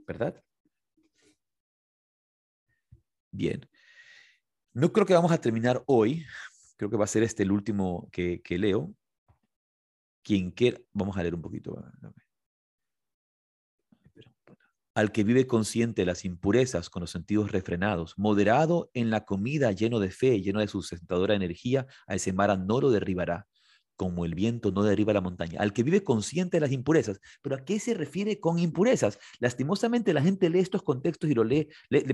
[0.05, 0.43] ¿Verdad?
[3.31, 3.67] Bien.
[4.73, 6.25] No creo que vamos a terminar hoy.
[6.77, 8.93] Creo que va a ser este el último que, leo.
[10.23, 11.83] Quien quiera, vamos a leer un poquito.
[14.93, 19.71] Al que vive consciente de las impurezas con los sentidos refrenados, moderado en la comida,
[19.71, 23.47] lleno de fe, lleno de sustentadora energía, a ese mar no lo derribará
[23.99, 27.19] como el viento no derriba la montaña, al que vive consciente de las impurezas.
[27.41, 29.19] Pero ¿a qué se refiere con impurezas?
[29.39, 31.67] Lastimosamente la gente lee estos contextos y lo lee,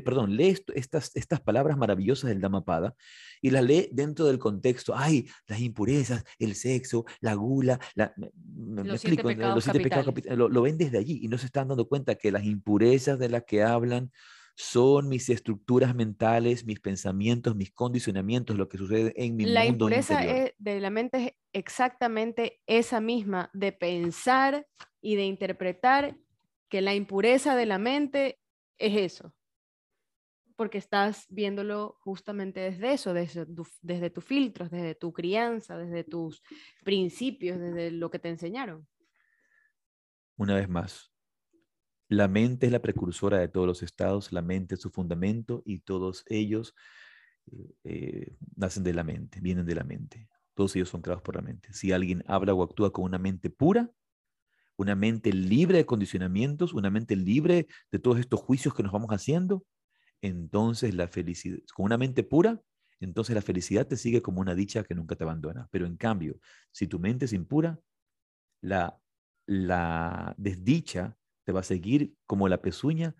[0.03, 2.95] perdón, lee estas, estas palabras maravillosas del Dhammapada
[3.39, 4.95] y las lee dentro del contexto.
[4.97, 9.67] Ay, las impurezas, el sexo, la gula, la, los siete pecados
[10.25, 13.29] lo, lo ven desde allí y no se están dando cuenta que las impurezas de
[13.29, 14.11] las que hablan
[14.56, 19.86] son mis estructuras mentales, mis pensamientos, mis condicionamientos, lo que sucede en mi la mundo
[19.86, 24.66] impureza de la mente es exactamente esa misma, de pensar
[25.01, 26.18] y de interpretar
[26.70, 28.39] que la impureza de la mente
[28.78, 29.34] es eso,
[30.56, 33.45] porque estás viéndolo justamente desde eso, desde,
[33.82, 36.41] desde tus filtros, desde tu crianza, desde tus
[36.84, 38.88] principios, desde lo que te enseñaron.
[40.38, 41.14] Una vez más,
[42.08, 45.80] la mente es la precursora de todos los estados, la mente es su fundamento y
[45.80, 46.76] todos ellos
[47.51, 50.28] eh, eh, nacen de la mente, vienen de la mente.
[50.53, 51.74] Todos ellos son creados por la mente.
[51.74, 53.91] Si alguien habla o actúa con una mente pura,
[54.78, 59.10] una mente libre de condicionamientos, una mente libre de todos estos juicios que nos vamos
[59.10, 59.66] haciendo,
[60.22, 62.62] entonces la felicidad, con una mente pura,
[62.99, 65.68] entonces la felicidad te sigue como una dicha que nunca te abandona.
[65.72, 66.38] Pero en cambio,
[66.72, 67.80] si tu mente es impura,
[68.62, 68.97] la,
[69.45, 73.16] la desdicha te va a seguir como la pezuña,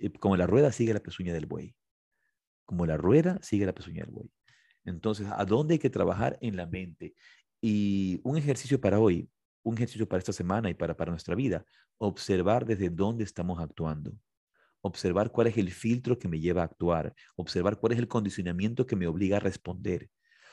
[0.00, 1.74] eh, como la rueda sigue la pezuña del buey.
[2.64, 4.30] Como la rueda sigue la pezuña del buey.
[4.84, 6.38] Entonces, ¿a dónde hay que trabajar?
[6.40, 7.14] En la mente.
[7.60, 9.28] Y un ejercicio para hoy,
[9.64, 11.64] un ejercicio para esta semana y para, para nuestra vida,
[11.98, 14.12] observar desde dónde estamos actuando.
[14.80, 17.14] Observar cuál es el filtro que me lleva a actuar.
[17.34, 20.08] Observar cuál es el condicionamiento que me obliga a responder.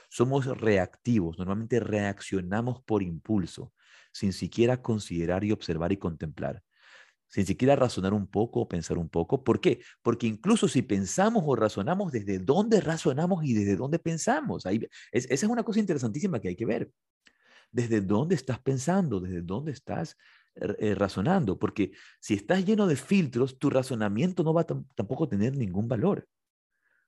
[0.10, 3.74] Somos reactivos, normalmente reaccionamos por impulso,
[4.12, 6.64] sin siquiera considerar y observar y contemplar
[7.34, 9.44] sin siquiera razonar un poco o pensar un poco.
[9.44, 9.82] ¿Por qué?
[10.04, 14.68] Porque incluso si pensamos o razonamos, ¿desde dónde razonamos y desde dónde pensamos?
[14.68, 16.92] Ahí, esa es una cosa interesantísima que hay que ver.
[17.72, 19.20] ¿Desde dónde estás pensando?
[19.20, 20.16] ¿Desde dónde estás
[20.54, 21.58] eh, razonando?
[21.58, 26.28] Porque si estás lleno de filtros, tu razonamiento no va a tampoco tener ningún valor,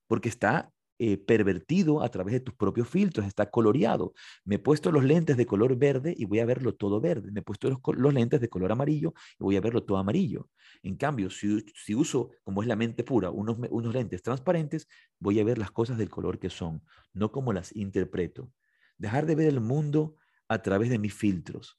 [0.08, 4.14] porque está eh, pervertido a través de tus propios filtros, está coloreado.
[4.46, 7.32] Me he puesto los lentes de color verde y voy a verlo todo verde.
[7.32, 10.50] Me he puesto los, lentes de color amarillo y voy a verlo todo amarillo.
[10.84, 14.88] En cambio, si, si uso, como es la mente pura, unos, unos lentes transparentes,
[15.20, 16.82] voy a ver las cosas del color que son,
[17.14, 18.52] no como las interpreto.
[18.98, 20.16] Dejar de ver el mundo
[20.48, 21.78] a través de mis filtros.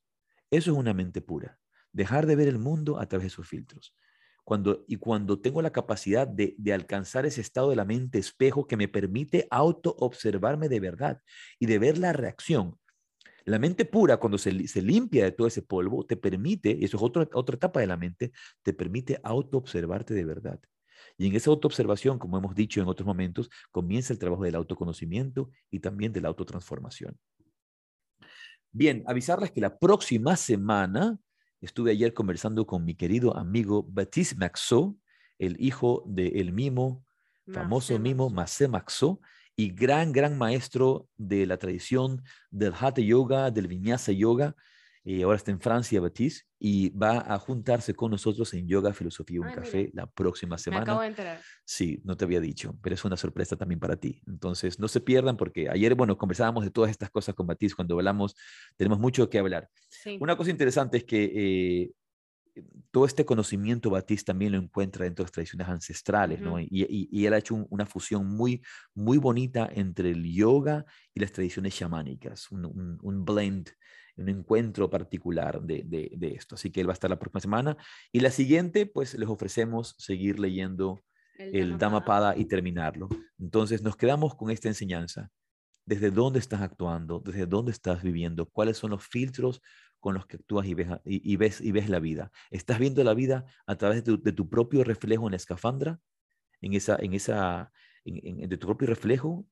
[0.51, 1.59] Eso es una mente pura.
[1.93, 3.95] Dejar de ver el mundo a través de sus filtros
[4.87, 8.89] y cuando tengo la capacidad de, alcanzar ese estado de la mente espejo que me
[8.89, 11.21] permite auto-observarme de verdad
[11.59, 12.79] y de ver la reacción.
[13.45, 17.03] La mente pura, cuando se, limpia de todo ese polvo, te permite, y eso es
[17.03, 18.33] otra etapa de la mente,
[18.63, 20.61] te permite auto-observarte de verdad.
[21.19, 25.51] Y en esa autoobservación, como hemos dicho en otros momentos, comienza el trabajo del autoconocimiento
[25.71, 27.17] y también de la autotransformación.
[28.73, 31.19] Bien, avisarles que la próxima semana
[31.67, 34.95] estuve ayer conversando con mi querido amigo Baptiste Maxot,
[35.39, 37.05] el hijo del mimo,
[37.53, 39.21] famoso mimo Macé Maxot,
[39.57, 44.55] y gran, gran maestro de la tradición del Hatha Yoga, del Vinyasa Yoga.
[45.09, 49.37] Y ahora está en Francia, Baptiste, y va a juntarse con nosotros en Yoga, Filosofía
[49.37, 50.81] y un Café la próxima semana.
[50.81, 51.41] Me acabo de enterar.
[51.65, 54.21] Sí, no te había dicho, pero es una sorpresa también para ti.
[54.27, 57.95] Entonces, no se pierdan porque ayer, bueno, conversábamos de todas estas cosas con Baptiste cuando
[57.95, 58.35] hablamos,
[58.77, 59.69] tenemos mucho que hablar.
[60.19, 61.93] Una cosa interesante es que eh,
[62.91, 66.59] todo este conocimiento Batista también lo encuentra dentro de las tradiciones ancestrales, ¿no?
[66.59, 68.63] Y, él ha hecho una fusión muy,
[68.95, 70.85] muy bonita entre el yoga
[71.15, 73.71] y las tradiciones chamánicas, un, blend,
[74.17, 76.55] un encuentro particular de, esto.
[76.55, 77.77] Así que él va a estar la próxima semana.
[78.13, 81.03] Y la siguiente, pues les ofrecemos seguir leyendo
[81.39, 83.09] el, el Dhammapada y terminarlo.
[83.39, 85.31] Entonces nos quedamos con esta enseñanza.
[85.85, 87.21] ¿Desde dónde estás actuando?
[87.21, 88.47] ¿Desde dónde estás viviendo?
[88.47, 89.63] ¿Cuáles son los filtros
[90.07, 92.31] con los que actúas y ves, y, ves, y ves la vida.
[92.51, 96.01] ¿Estás viendo la vida a través de tu, propio reflejo en la escafandra?
[96.61, 97.73] ¿En esa, en esa,
[98.05, 99.47] de tu propio reflejo?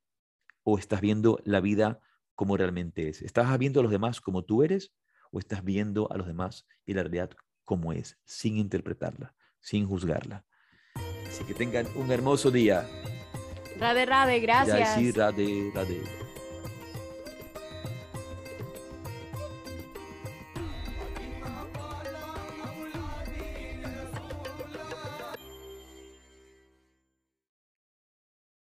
[0.62, 2.00] ¿O estás viendo la vida
[2.34, 3.22] como realmente es?
[3.22, 4.92] ¿Estás viendo a los demás como tú eres?
[5.30, 7.30] ¿O estás viendo a los demás y la realidad
[7.64, 10.44] como es, sin interpretarla, sin juzgarla?
[11.26, 12.86] Así que tengan un hermoso día.
[13.78, 14.94] Rade, rade, gracias.
[14.94, 16.23] sí, rade, rade.